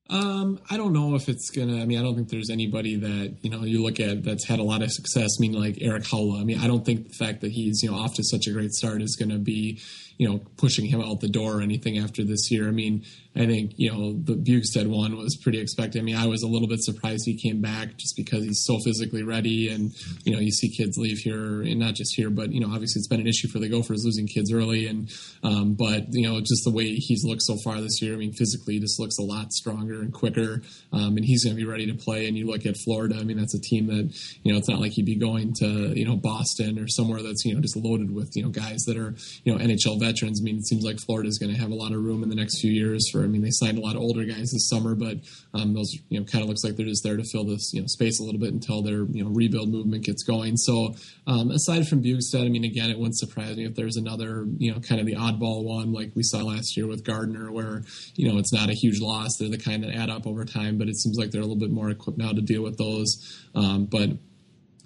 [0.09, 1.81] Um, I don't know if it's gonna.
[1.81, 4.59] I mean, I don't think there's anybody that you know you look at that's had
[4.59, 5.31] a lot of success.
[5.37, 6.39] I mean, like Erik Haula.
[6.39, 8.51] I mean, I don't think the fact that he's you know off to such a
[8.51, 9.81] great start is going to be
[10.17, 12.67] you know, pushing him out the door or anything after this year.
[12.67, 13.03] I mean,
[13.37, 15.99] I think you know the Bjugstad one was pretty expected.
[15.99, 18.79] I mean, I was a little bit surprised he came back just because he's so
[18.79, 19.91] physically ready, and
[20.23, 22.99] you know you see kids leave here, and not just here, but you know obviously
[22.99, 25.11] it's been an issue for the Gophers losing kids early, and
[25.43, 28.13] um, but you know just the way he's looked so far this year.
[28.13, 31.55] I mean, physically he just looks a lot stronger and quicker, um, and he's going
[31.55, 32.27] to be ready to play.
[32.27, 34.79] And you look at Florida, I mean that's a team that you know it's not
[34.79, 38.13] like he'd be going to you know Boston or somewhere that's you know just loaded
[38.15, 39.13] with you know guys that are
[39.43, 40.06] you know NHL veterans.
[40.07, 42.29] I mean it seems like Florida is going to have a lot of room in
[42.29, 43.23] the next few years for.
[43.23, 45.17] I mean they signed a lot of older guys this summer, but
[45.53, 47.81] um, those you know kind of looks like they're just there to fill this you
[47.81, 50.57] know space a little bit until their you know rebuild movement gets going.
[50.57, 50.95] So
[51.25, 54.73] um, aside from Bjugstad, I mean again it wouldn't surprise me if there's another you
[54.73, 57.83] know kind of the oddball one like we saw last year with Gardner, where
[58.15, 59.37] you know it's not a huge loss.
[59.37, 61.59] They're the kind that add up over time, but it seems like they're a little
[61.59, 63.41] bit more equipped now to deal with those.
[63.55, 64.09] Um, but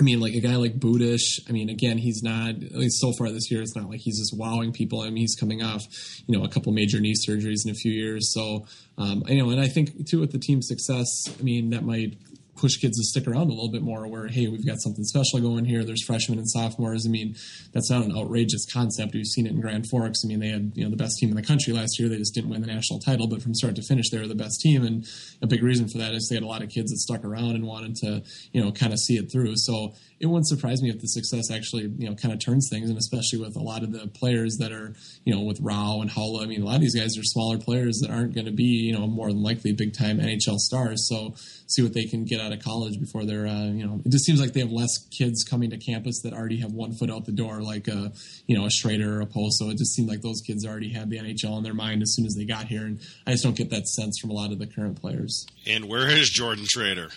[0.02, 1.48] I mean, like a guy like Budish.
[1.48, 2.50] I mean, again, he's not.
[2.50, 5.02] At least so far this year, it's not like he's just wowing people.
[5.02, 5.84] I mean, he's coming off,
[6.26, 8.34] you know, a couple major knee surgeries in a few years.
[8.34, 8.66] So,
[8.98, 11.08] um, you know, and I think too with the team's success,
[11.40, 12.18] I mean, that might
[12.56, 15.40] push kids to stick around a little bit more where hey we've got something special
[15.40, 15.84] going here.
[15.84, 17.06] There's freshmen and sophomores.
[17.06, 17.36] I mean
[17.74, 19.14] that's not an outrageous concept.
[19.14, 20.22] We've seen it in grand forks.
[20.24, 22.10] I mean they had you know the best team in the country last year.
[22.10, 24.36] They just didn't win the national title but from start to finish they were the
[24.36, 24.86] best team.
[24.86, 25.06] And
[25.42, 27.56] a big reason for that is they had a lot of kids that stuck around
[27.56, 29.56] and wanted to you know kind of see it through.
[29.58, 32.90] So it wouldn't surprise me if the success actually you know kind of turns things
[32.90, 34.94] and especially with a lot of the players that are
[35.26, 37.58] you know with Rau and Haula I mean a lot of these guys are smaller
[37.58, 41.08] players that aren't going to be you know more than likely big time NHL stars.
[41.10, 41.34] So
[41.68, 44.26] see what they can get out of college before they're uh, you know it just
[44.26, 47.26] seems like they have less kids coming to campus that already have one foot out
[47.26, 48.14] the door like a
[48.46, 51.10] you know a Schroeder or a Poso it just seemed like those kids already had
[51.10, 53.58] the NHL in their mind as soon as they got here and I just don't
[53.58, 55.48] get that sense from a lot of the current players.
[55.66, 57.10] And where is Jordan Schroeder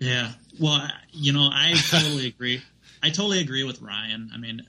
[0.00, 0.32] yeah.
[0.58, 2.62] Well, you know, I totally agree.
[3.02, 4.30] I totally agree with Ryan.
[4.34, 4.62] I mean,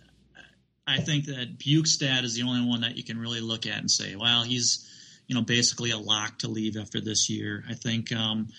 [0.86, 3.89] I think that Bjugstad is the only one that you can really look at and
[3.89, 4.88] say, well, he's,
[5.27, 7.63] you know, basically a lock to leave after this year.
[7.69, 8.49] I think um,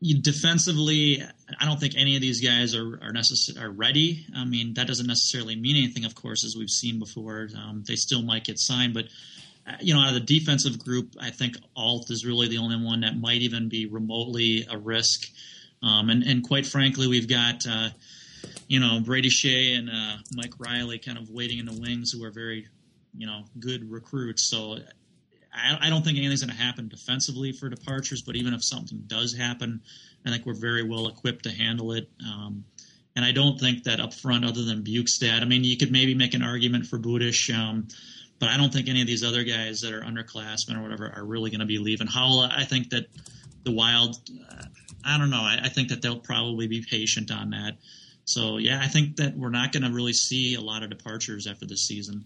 [0.00, 1.22] defensively,
[1.58, 4.26] I don't think any of these guys are are, necess- are ready.
[4.34, 7.48] I mean, that doesn't necessarily mean anything, of course, as we've seen before.
[7.56, 9.06] Um, they still might get signed, but
[9.80, 13.00] you know, out of the defensive group, I think Alt is really the only one
[13.00, 15.28] that might even be remotely a risk.
[15.82, 17.90] Um, and, and quite frankly, we've got, uh,
[18.68, 22.24] you know, Brady Skjei and uh, Mike Reilly kind of waiting in the wings who
[22.24, 22.68] are very,
[23.16, 24.48] you know, good recruits.
[24.48, 24.78] So
[25.52, 29.04] I, I don't think anything's going to happen defensively for departures, but even if something
[29.06, 29.82] does happen,
[30.24, 32.08] I think we're very well equipped to handle it.
[32.24, 32.64] Um,
[33.14, 36.14] and I don't think that up front, other than Bjugstad, I mean, you could maybe
[36.14, 37.54] make an argument for Budish.
[37.54, 37.88] Um,
[38.42, 41.24] but I don't think any of these other guys that are underclassmen or whatever are
[41.24, 42.08] really going to be leaving.
[42.08, 43.06] Haula, I think that
[43.62, 44.16] the Wild,
[44.50, 44.64] uh,
[45.04, 45.42] I don't know.
[45.42, 47.76] I, I, think that they'll probably be patient on that.
[48.24, 51.46] So yeah, I think that we're not going to really see a lot of departures
[51.46, 52.24] after this season.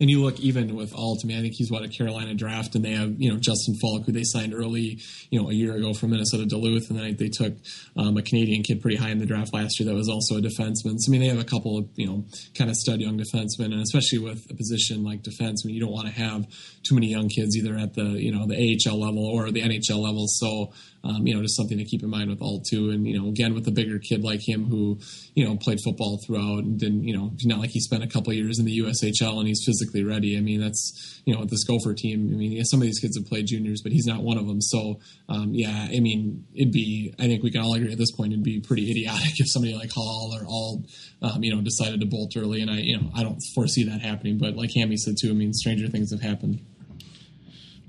[0.00, 2.76] And you look even with Alt, I mean, I think he's what a Carolina draft,
[2.76, 5.74] and they have you know Justin Faulk, who they signed early, you know, a year
[5.74, 7.54] ago from Minnesota Duluth, and then they took
[7.96, 10.40] um, a Canadian kid pretty high in the draft last year that was also a
[10.40, 10.98] defenseman.
[10.98, 12.24] So I mean, they have a couple of you know
[12.56, 15.80] kind of stud young defensemen, and especially with a position like defense, I mean, you
[15.80, 16.46] don't want to have
[16.84, 19.98] too many young kids either at the you know the AHL level or the NHL
[19.98, 20.28] level.
[20.28, 20.72] So
[21.08, 22.90] um, you know, just something to keep in mind with Alt too.
[22.90, 24.98] And you know, again with a bigger kid like him who
[25.34, 28.32] you know played football throughout and didn't you know not like he spent a couple
[28.32, 30.36] years in the USHL and he's physically ready.
[30.36, 32.30] I mean, that's you know with this Gopher team.
[32.32, 34.60] I mean, some of these kids have played juniors, but he's not one of them.
[34.60, 38.12] So um, yeah, I mean, it'd be I think we can all agree at this
[38.12, 40.86] point it'd be pretty idiotic if somebody like Hall or Alt
[41.22, 42.60] um, you know decided to bolt early.
[42.60, 44.36] And I you know I don't foresee that happening.
[44.36, 46.60] But like Hammy said too, I mean, stranger things have happened.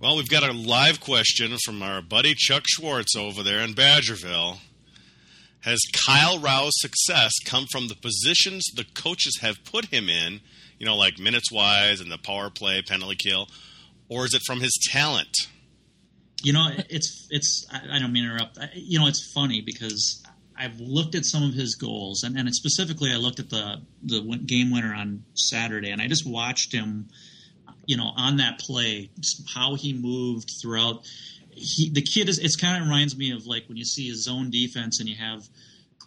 [0.01, 4.59] Well, we've got a live question from our buddy Chuck Schwartz over there in Badgerville.
[5.63, 10.39] Has Kyle Rau's success come from the positions the coaches have put him in,
[10.77, 13.49] you know, like minutes wise and the power play, penalty kill,
[14.07, 15.35] or is it from his talent?
[16.43, 17.67] You know, it's it's.
[17.69, 18.57] I don't mean to interrupt.
[18.75, 20.23] You know, it's funny because
[20.57, 24.21] I've looked at some of his goals, and, and specifically, I looked at the the
[24.45, 27.09] game winner on Saturday, and I just watched him
[27.89, 29.09] you know, on that play,
[29.55, 31.03] how he moved throughout.
[31.49, 32.37] He, the kid is.
[32.37, 35.15] It's kind of reminds me of like when you see a zone defense and you
[35.15, 35.49] have,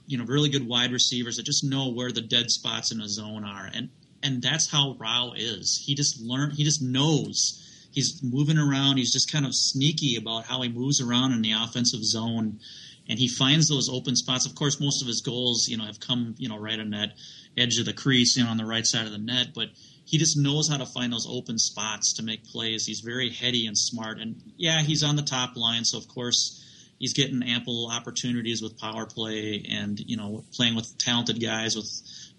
[0.07, 3.09] you know, really good wide receivers that just know where the dead spots in a
[3.09, 3.89] zone are, and
[4.23, 5.83] and that's how Rau is.
[5.85, 6.53] He just learned.
[6.53, 7.59] He just knows.
[7.91, 8.99] He's moving around.
[8.99, 12.61] He's just kind of sneaky about how he moves around in the offensive zone,
[13.09, 14.47] and he finds those open spots.
[14.47, 17.15] Of course, most of his goals, you know, have come, you know, right on that
[17.59, 19.71] edge of the crease, you know, on the right side of the net, but
[20.05, 22.87] he just knows how to find those open spots to make plays.
[22.87, 24.19] He's very heady and smart.
[24.19, 26.59] And yeah, he's on the top line, so of course
[26.99, 31.87] he's getting ample opportunities with power play and you know playing with talented guys with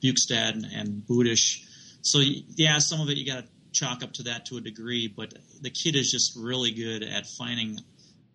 [0.01, 1.66] Bjugstad and, and Budish.
[2.01, 5.07] so yeah, some of it you got to chalk up to that to a degree,
[5.07, 7.80] but the kid is just really good at finding,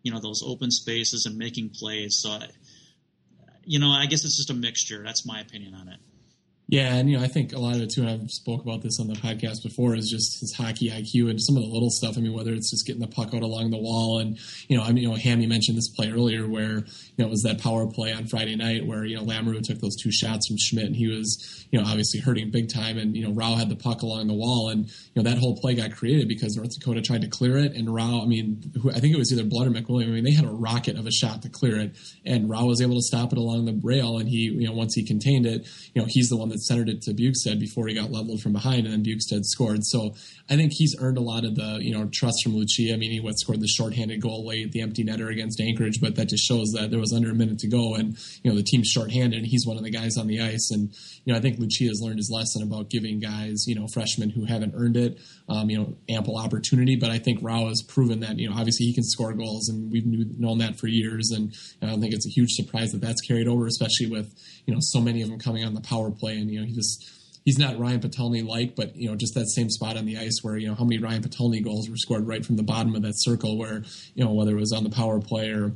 [0.02, 2.16] you know, those open spaces and making plays.
[2.16, 2.38] So,
[3.64, 5.02] you know, I guess it's just a mixture.
[5.04, 6.00] That's my opinion on it.
[6.70, 8.82] Yeah, and you know, I think a lot of it too, and I've spoke about
[8.82, 11.88] this on the podcast before, is just his hockey IQ and some of the little
[11.88, 12.18] stuff.
[12.18, 14.38] I mean, whether it's just getting the puck out along the wall, and
[14.68, 17.30] you know, I mean, you know, Hammy mentioned this play earlier where you know it
[17.30, 20.46] was that power play on Friday night where you know Lamoureux took those two shots
[20.46, 23.54] from Schmidt, and he was you know obviously hurting big time, and you know Rau
[23.54, 26.54] had the puck along the wall, and you know that whole play got created because
[26.54, 29.32] North Dakota tried to clear it, and Rau, I mean, who, I think it was
[29.32, 31.78] either Blood or MacWilliam, I mean, they had a rocket of a shot to clear
[31.78, 31.96] it,
[32.26, 34.92] and Rau was able to stop it along the rail, and he you know once
[34.92, 37.86] he contained it, you know he's the one that centered it to Bukes Bjugstad before
[37.88, 39.84] he got leveled from behind, and then Bjugstad scored.
[39.84, 40.14] So
[40.50, 42.92] I think he's earned a lot of the you know trust from Lucia.
[42.92, 46.16] I mean, he what scored the shorthanded goal late, the empty netter against Anchorage, but
[46.16, 48.62] that just shows that there was under a minute to go, and you know the
[48.62, 50.70] team's shorthanded, and he's one of the guys on the ice.
[50.72, 50.90] And
[51.24, 54.30] you know I think Lucia has learned his lesson about giving guys you know freshmen
[54.30, 56.96] who haven't earned it, um, you know ample opportunity.
[56.96, 59.90] But I think Rau has proven that you know obviously he can score goals, and
[59.90, 60.06] we've
[60.38, 61.30] known that for years.
[61.30, 64.32] And I don't think it's a huge surprise that that's carried over, especially with
[64.66, 66.72] you know so many of them coming on the power play, and you know he
[66.72, 67.10] just
[67.44, 70.40] he's not Ryan Potulny like, but you know, just that same spot on the ice
[70.42, 73.00] where you know how many Ryan Potulny goals were scored right from the bottom of
[73.02, 73.82] that circle, where
[74.14, 75.72] you know whether it was on the power play or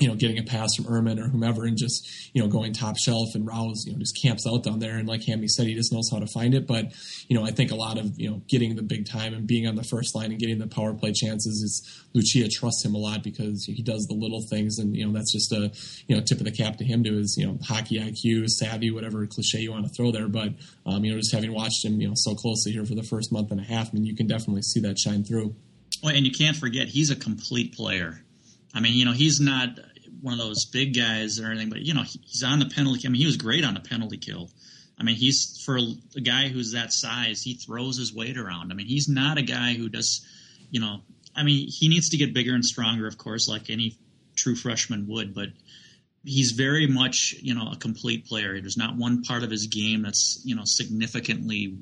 [0.00, 2.96] you know, getting a pass from Irmen or whomever and just, you know, going top
[2.96, 4.96] shelf and Rouse, you know, just camps out down there.
[4.96, 6.68] And like Hammy said, he just knows how to find it.
[6.68, 6.92] But,
[7.26, 9.66] you know, I think a lot of, you know, getting the big time and being
[9.66, 12.98] on the first line and getting the power play chances is Lucia trusts him a
[12.98, 14.78] lot because he does the little things.
[14.78, 15.72] And, you know, that's just a,
[16.06, 18.92] you know, tip of the cap to him to his, you know, hockey IQ, savvy,
[18.92, 20.28] whatever cliche you want to throw there.
[20.28, 20.50] But,
[20.86, 23.32] um, you know, just having watched him, you know, so closely here for the first
[23.32, 25.56] month and a half, I mean, you can definitely see that shine through.
[26.04, 28.22] Well, and you can't forget he's a complete player.
[28.78, 29.70] I mean, you know, he's not
[30.20, 33.08] one of those big guys or anything, but you know he's on the penalty.
[33.08, 34.50] I mean, he was great on the penalty kill.
[34.96, 38.70] I mean, he's for a guy who's that size, he throws his weight around.
[38.70, 40.24] I mean, he's not a guy who does,
[40.70, 41.00] you know.
[41.34, 43.96] I mean, he needs to get bigger and stronger, of course, like any
[44.36, 45.34] true freshman would.
[45.34, 45.48] But
[46.24, 48.60] he's very much, you know, a complete player.
[48.60, 51.78] There's not one part of his game that's, you know, significantly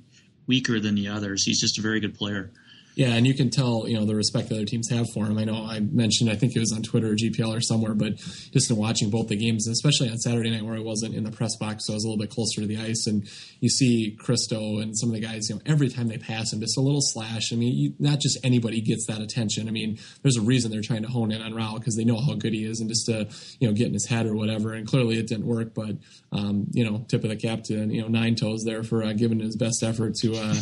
[0.47, 1.44] weaker than the others.
[1.44, 2.53] He's just a very good player.
[2.97, 5.36] Yeah, and you can tell, you know, the respect that other teams have for him.
[5.36, 8.16] I know I mentioned, I think it was on Twitter or GPL or somewhere, but
[8.16, 11.30] just in watching both the games, especially on Saturday night where I wasn't in the
[11.30, 13.28] press box, so I was a little bit closer to the ice, and
[13.61, 16.61] you see Kristo and some of the guys, you know, every time they pass him,
[16.61, 17.53] just a little slash.
[17.53, 19.68] I mean, you, not just anybody gets that attention.
[19.68, 22.18] I mean, there's a reason they're trying to hone in on Rau because they know
[22.18, 23.28] how good he is, and just to,
[23.61, 24.72] you know, get in his head or whatever.
[24.72, 25.99] And clearly it didn't work, but,
[26.32, 29.12] um, you know, tip of the cap to, you know, nine toes there for uh,
[29.12, 30.55] giving his best effort to, uh,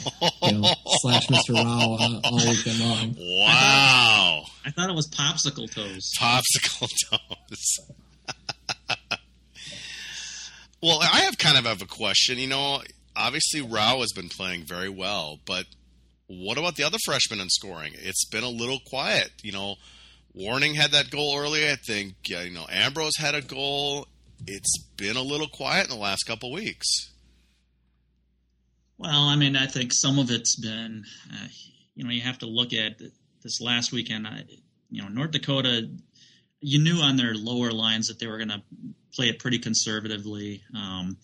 [0.43, 0.69] you know,
[1.01, 1.55] slash Mr.
[1.55, 1.97] Rau.
[2.01, 3.15] Uh, all weekend long.
[3.19, 4.45] Wow.
[4.65, 6.11] I thought it was popsicle toes.
[6.19, 7.79] Popsicle toes.
[10.83, 12.39] well, I have kind of have a question.
[12.39, 12.83] You know,
[13.17, 15.67] obviously Rau has been playing very well, but
[16.27, 17.93] what about the other freshmen in scoring?
[17.97, 19.31] It's been a little quiet.
[19.43, 19.77] You know,
[20.35, 21.71] Warning had that goal earlier.
[21.71, 24.09] I think you know Ambroz had a goal.
[24.47, 26.87] It's been a little quiet in the last couple weeks.
[28.99, 31.49] Well, I mean, I think some of it's been, uh,
[31.95, 33.01] you know, you have to look at
[33.43, 34.27] this last weekend.
[34.91, 35.91] You know, North Dakota,
[36.61, 38.63] you knew on their lower lines that they were going to
[39.15, 40.63] play it pretty conservatively.
[40.75, 41.19] Um,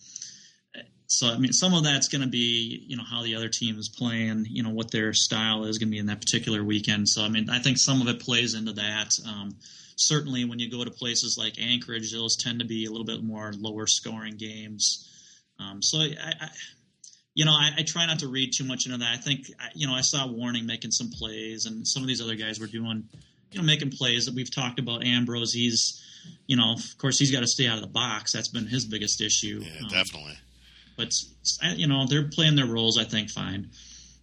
[1.07, 3.77] so I mean, some of that's going to be you know how the other team
[3.77, 7.09] is playing, you know what their style is going to be in that particular weekend.
[7.09, 9.13] So I mean, I think some of it plays into that.
[9.27, 9.57] Um,
[9.97, 13.23] certainly, when you go to places like Anchorage, those tend to be a little bit
[13.23, 15.09] more lower scoring games.
[15.59, 16.49] Um, so I, I,
[17.33, 19.13] you know, I, I, try not to read too much into that.
[19.13, 22.35] I think, you know, I saw Warning making some plays, and some of these other
[22.35, 23.07] guys were doing,
[23.51, 25.01] you know, making plays that we've talked about.
[25.01, 26.03] Ambroz, he's,
[26.47, 28.33] you know, of course, he's got to stay out of the box.
[28.33, 29.61] That's been his biggest issue.
[29.63, 30.37] Yeah, um, definitely.
[30.97, 31.13] But
[31.75, 32.99] you know, they're playing their roles.
[32.99, 33.71] I think fine.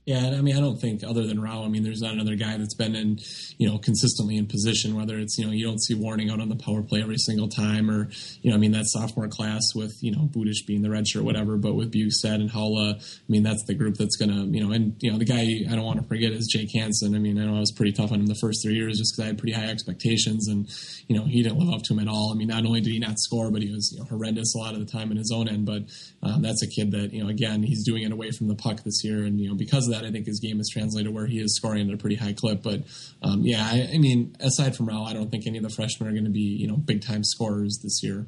[0.08, 2.56] Yeah, I mean, I don't think other than Rau, I mean, there's not another guy
[2.56, 3.18] that's been in,
[3.58, 4.96] you know, consistently in position.
[4.96, 7.46] Whether it's, you know, you don't see Warning out on the power play every single
[7.46, 8.08] time, or,
[8.40, 11.24] you know, I mean, that sophomore class with, you know, Budish being the red shirt,
[11.24, 11.58] whatever.
[11.58, 14.96] But with Bjugstad and Haula, I mean, that's the group that's gonna, you know, and
[15.00, 17.14] you know, the guy I don't want to forget is Jake Hansen.
[17.14, 19.12] I mean, I know I was pretty tough on him the first three years just
[19.12, 20.70] because I had pretty high expectations, and
[21.06, 22.32] you know, he didn't live up to him at all.
[22.32, 24.58] I mean, not only did he not score, but he was you know, horrendous a
[24.58, 25.66] lot of the time in his own end.
[25.66, 25.82] But
[26.22, 28.84] um, that's a kid that, you know, again, he's doing it away from the puck
[28.84, 31.26] this year, and you know, because of that, I think his game is translated where
[31.26, 32.62] he is scoring at a pretty high clip.
[32.62, 32.82] But
[33.22, 36.08] um, yeah, I, I, mean, aside from Rau, I don't think any of the freshmen
[36.08, 38.26] are going to be you know big time scorers this year.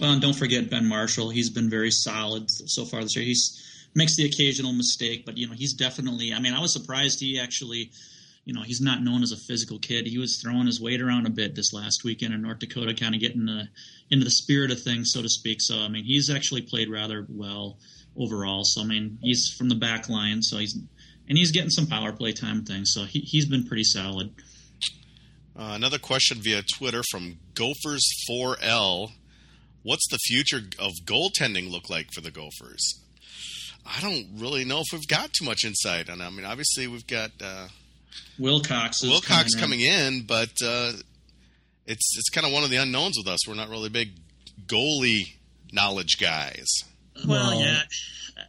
[0.00, 1.30] Well, and don't forget Ben Marshall.
[1.30, 3.24] He's been very solid so far this year.
[3.24, 6.32] He's makes the occasional mistake, but you know he's definitely.
[6.32, 7.90] I mean, I was surprised he actually.
[8.44, 10.04] You know, he's not known as a physical kid.
[10.08, 13.14] He was throwing his weight around a bit this last weekend in North Dakota, kind
[13.14, 13.68] of getting the,
[14.10, 15.60] into the spirit of things, so to speak.
[15.60, 17.78] So, I mean, he's actually played rather well.
[18.16, 18.64] overall.
[18.64, 20.78] So I mean, he's from the back line, so he's
[21.28, 22.92] and he's getting some power play time things.
[22.92, 24.34] So he he's been pretty solid.
[25.54, 29.10] Uh, another question via Twitter from Gophers4L.
[29.82, 33.00] What's the future of goaltending look like for the Gophers?
[33.84, 36.20] I don't really know if we've got too much insight on.
[36.20, 37.68] I mean, obviously we've got uh,
[38.38, 39.02] Wilcox.
[39.02, 40.92] Wilcox coming, coming in, in but uh,
[41.86, 43.46] it's it's kind of one of the unknowns with us.
[43.46, 44.10] We're not really big
[44.66, 45.34] goalie
[45.72, 46.66] knowledge guys.
[47.26, 47.82] Well, well yeah.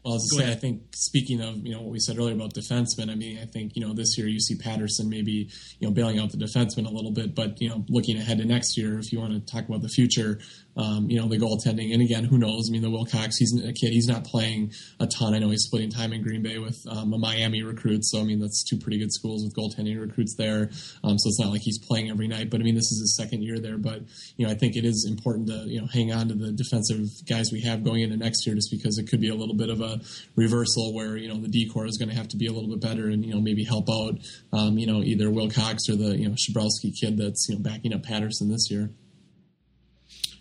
[0.03, 2.53] Well, as I say, I think speaking of you know what we said earlier about
[2.53, 5.91] defensemen, I mean, I think you know this year you see Patterson maybe you know
[5.91, 8.99] bailing out the defensemen a little bit, but you know looking ahead to next year,
[8.99, 10.39] if you want to talk about the future,
[10.75, 11.93] um, you know, the goaltending.
[11.93, 12.69] And again, who knows?
[12.69, 13.91] I mean, the Wilcox, he's a kid.
[13.93, 15.33] He's not playing a ton.
[15.33, 18.05] I know he's splitting time in Green Bay with um, a Miami recruit.
[18.05, 20.69] So, I mean, that's two pretty good schools with goaltending recruits there.
[21.03, 22.49] Um, so it's not like he's playing every night.
[22.49, 23.77] But, I mean, this is his second year there.
[23.77, 24.01] But,
[24.37, 27.07] you know, I think it is important to, you know, hang on to the defensive
[27.27, 29.69] guys we have going into next year just because it could be a little bit
[29.69, 29.99] of a
[30.35, 32.81] reversal where, you know, the decor is going to have to be a little bit
[32.81, 34.17] better and, you know, maybe help out,
[34.51, 37.93] um, you know, either Wilcox or the, you know, Shabrowski kid that's, you know, backing
[37.93, 38.89] up Patterson this year.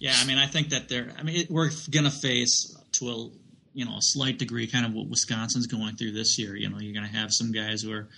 [0.02, 1.12] Yeah, I mean, I think that they're.
[1.16, 3.30] I mean, it, we're going to face to a
[3.72, 6.56] you know a slight degree kind of what Wisconsin's going through this year.
[6.56, 8.08] You know, you're going to have some guys who are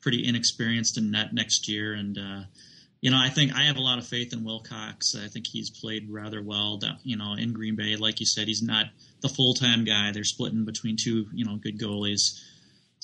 [0.00, 2.40] pretty inexperienced in net next year, and uh,
[3.02, 5.14] you know, I think I have a lot of faith in Wilcox.
[5.14, 6.80] I think he's played rather well.
[7.02, 8.86] You know, in Green Bay, like you said, he's not
[9.20, 10.12] the full time guy.
[10.12, 12.42] They're splitting between two you know good goalies.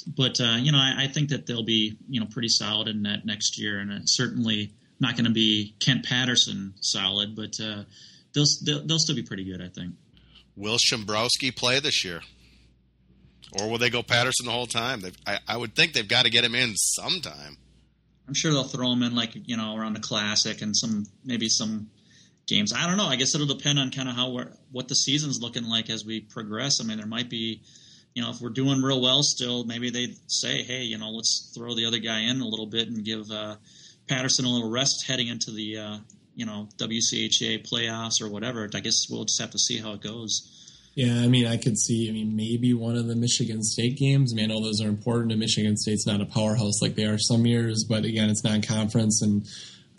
[0.06, 3.02] But uh, you know, I, I, think that they'll be you know pretty solid in
[3.02, 7.82] net next year, and certainly not going to be Kent Patterson solid, but uh,
[8.34, 9.94] they'll, they'll, they'll still be pretty good, I think.
[10.56, 12.20] Will Shibrowski play this year?
[13.58, 15.02] Or will they go Patterson the whole time?
[15.26, 17.58] I, I would think they've got to get him in sometime.
[18.26, 21.48] I'm sure they'll throw him in like you know around the classic and some maybe
[21.48, 21.90] some
[22.46, 22.72] games.
[22.72, 23.06] I don't know.
[23.06, 26.04] I guess it'll depend on kind of how we're, what the season's looking like as
[26.04, 26.80] we progress.
[26.80, 27.62] I mean, there might be,
[28.14, 31.52] you know, if we're doing real well still, maybe they say, hey, you know, let's
[31.54, 33.56] throw the other guy in a little bit and give uh,
[34.08, 35.96] Patterson a little rest heading into the uh,
[36.34, 38.68] you know WCHA playoffs or whatever.
[38.74, 40.58] I guess we'll just have to see how it goes.
[40.94, 42.08] Yeah, I mean, I could see.
[42.08, 44.32] I mean, maybe one of the Michigan State games.
[44.32, 45.32] I mean, know those are important.
[45.32, 49.22] And Michigan State's not a powerhouse like they are some years, but again, it's non-conference,
[49.22, 49.46] and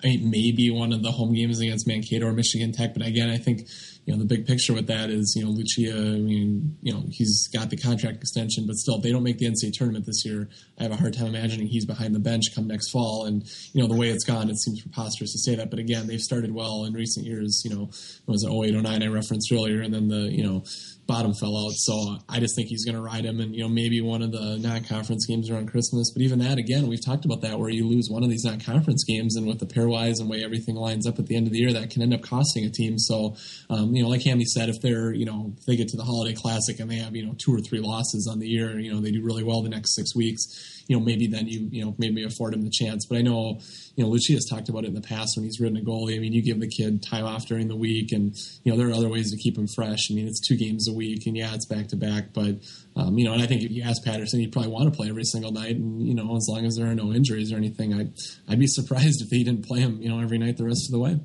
[0.03, 2.93] I mean, maybe one of the home games against Mankato or Michigan Tech.
[2.93, 3.67] But again, I think
[4.05, 5.95] you know the big picture with that is you know Lucia.
[5.95, 9.37] I mean, you know he's got the contract extension, but still, if they don't make
[9.37, 10.49] the NCAA tournament this year.
[10.79, 13.25] I have a hard time imagining he's behind the bench come next fall.
[13.25, 13.43] And
[13.73, 15.69] you know the way it's gone, it seems preposterous to say that.
[15.69, 17.61] But again, they've started well in recent years.
[17.63, 20.63] You know, it was an 08, 09 I referenced earlier, and then the you know
[21.05, 21.73] bottom fell out.
[21.75, 24.31] So I just think he's going to ride him, and you know maybe one of
[24.31, 26.11] the non-conference games around Christmas.
[26.11, 29.03] But even that, again, we've talked about that where you lose one of these non-conference
[29.03, 31.59] games, and with the pairwise and way everything lines up at the end of the
[31.59, 32.97] year, that can end up costing a team.
[32.97, 33.35] So
[33.69, 36.03] um, you know, like Hammy said, if they're you know if they get to the
[36.03, 38.93] Holiday Classic and they have you know two or three losses on the year, you
[38.93, 41.85] know they do really well the next six weeks you know, maybe then you, you
[41.85, 43.05] know, maybe afford him the chance.
[43.05, 43.59] But I know,
[43.95, 46.15] you know, Lucia's talked about it in the past when he's ridden a goalie.
[46.15, 48.89] I mean, you give the kid time off during the week and, you know, there
[48.89, 50.11] are other ways to keep him fresh.
[50.11, 52.55] I mean, it's two games a week and yeah, it's back to back, but,
[52.95, 55.09] um, you know, and I think if you ask Patterson, he'd probably want to play
[55.09, 55.75] every single night.
[55.75, 58.13] And, you know, as long as there are no injuries or anything, I'd,
[58.49, 60.91] I'd be surprised if he didn't play him, you know, every night the rest of
[60.91, 61.19] the way.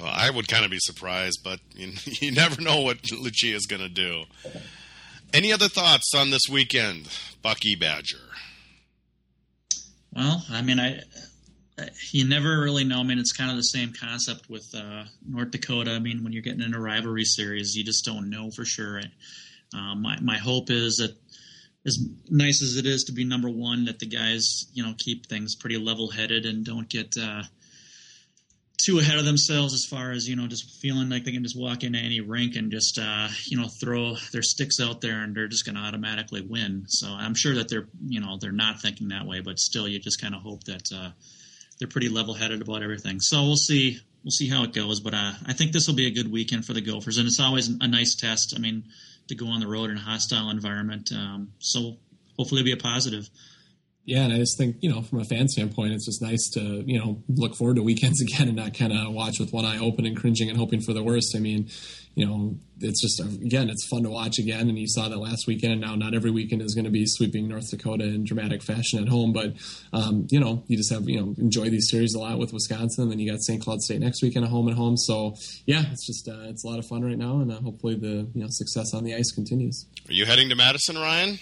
[0.00, 3.66] Well, I would kind of be surprised, but you, you never know what Lucia is
[3.66, 4.24] going to do.
[5.32, 7.08] Any other thoughts on this weekend,
[7.42, 8.18] Bucky Badger?
[10.12, 11.00] Well, I mean, I
[12.10, 13.00] you never really know.
[13.00, 15.92] I mean, it's kind of the same concept with uh, North Dakota.
[15.92, 19.02] I mean, when you're getting into rivalry series, you just don't know for sure.
[19.74, 21.14] Uh, my my hope is that
[21.86, 21.98] as
[22.30, 25.54] nice as it is to be number one, that the guys you know keep things
[25.54, 27.42] pretty level headed and don't get uh,
[28.84, 31.58] too ahead of themselves as far as you know just feeling like they can just
[31.58, 35.34] walk into any rink and just uh, you know throw their sticks out there and
[35.34, 36.84] they're just going to automatically win.
[36.88, 39.98] So i'm sure that they're you know they're not thinking that way but still you
[39.98, 41.10] just kind of hope that uh,
[41.78, 43.20] they're pretty level-headed about everything.
[43.20, 46.06] So we'll see we'll see how it goes but uh, i think this will be
[46.06, 48.82] a good weekend for the gophers and it's always a nice test i mean
[49.28, 51.96] to go on the road in a hostile environment um, so
[52.36, 53.30] hopefully it'll be a positive
[54.06, 56.60] yeah, and I just think you know, from a fan standpoint, it's just nice to
[56.86, 59.78] you know look forward to weekends again and not kind of watch with one eye
[59.78, 61.34] open and cringing and hoping for the worst.
[61.34, 61.68] I mean,
[62.14, 65.48] you know, it's just again, it's fun to watch again, and you saw that last
[65.48, 65.72] weekend.
[65.72, 69.02] And now, not every weekend is going to be sweeping North Dakota in dramatic fashion
[69.02, 69.54] at home, but
[69.92, 73.02] um, you know, you just have you know enjoy these series a lot with Wisconsin.
[73.02, 73.60] And then you got St.
[73.60, 74.96] Cloud State next weekend at home and home.
[74.96, 75.34] So
[75.66, 78.28] yeah, it's just uh, it's a lot of fun right now, and uh, hopefully the
[78.32, 79.84] you know success on the ice continues.
[80.08, 81.40] Are you heading to Madison, Ryan?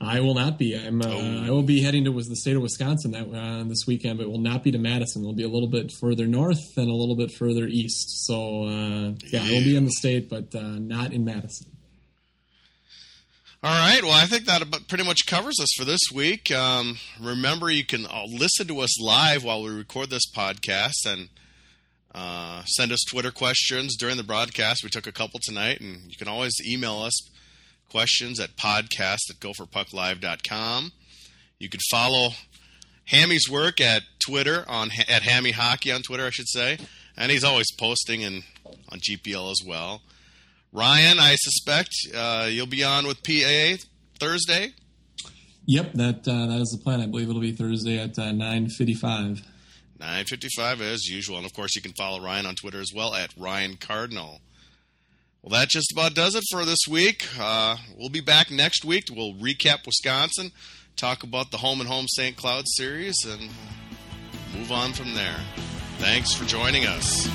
[0.00, 0.76] I will not be.
[0.76, 1.00] I'm.
[1.00, 1.44] Uh, oh.
[1.46, 4.30] I will be heading to the state of Wisconsin that uh, this weekend, but it
[4.30, 5.22] will not be to Madison.
[5.22, 8.26] It'll be a little bit further north and a little bit further east.
[8.26, 11.68] So uh, yeah, I will be in the state, but uh, not in Madison.
[13.62, 14.02] All right.
[14.02, 16.52] Well, I think that about pretty much covers us for this week.
[16.52, 21.30] Um, remember, you can uh, listen to us live while we record this podcast and
[22.14, 24.84] uh, send us Twitter questions during the broadcast.
[24.84, 27.18] We took a couple tonight, and you can always email us
[27.88, 30.92] questions at podcast at gopherpucklive.com.
[31.58, 32.30] You can follow
[33.06, 36.78] Hammy's work at Twitter on at Hammy Hockey on Twitter, I should say,
[37.16, 38.42] and he's always posting and
[38.90, 40.02] on GPL as well.
[40.72, 43.82] Ryan, I suspect uh, you'll be on with PA
[44.18, 44.74] Thursday.
[45.66, 47.00] Yep, that uh, that is the plan.
[47.00, 49.42] I believe it'll be Thursday at uh, nine fifty five.
[49.98, 52.90] Nine fifty five as usual, and of course you can follow Ryan on Twitter as
[52.94, 54.40] well at Ryan Cardinal.
[55.46, 57.24] Well, that just about does it for this week.
[57.38, 59.04] Uh, we'll be back next week.
[59.08, 60.50] We'll recap Wisconsin,
[60.96, 62.36] talk about the home and home St.
[62.36, 63.48] Cloud series, and
[64.52, 65.38] move on from there.
[65.98, 67.28] Thanks for joining us.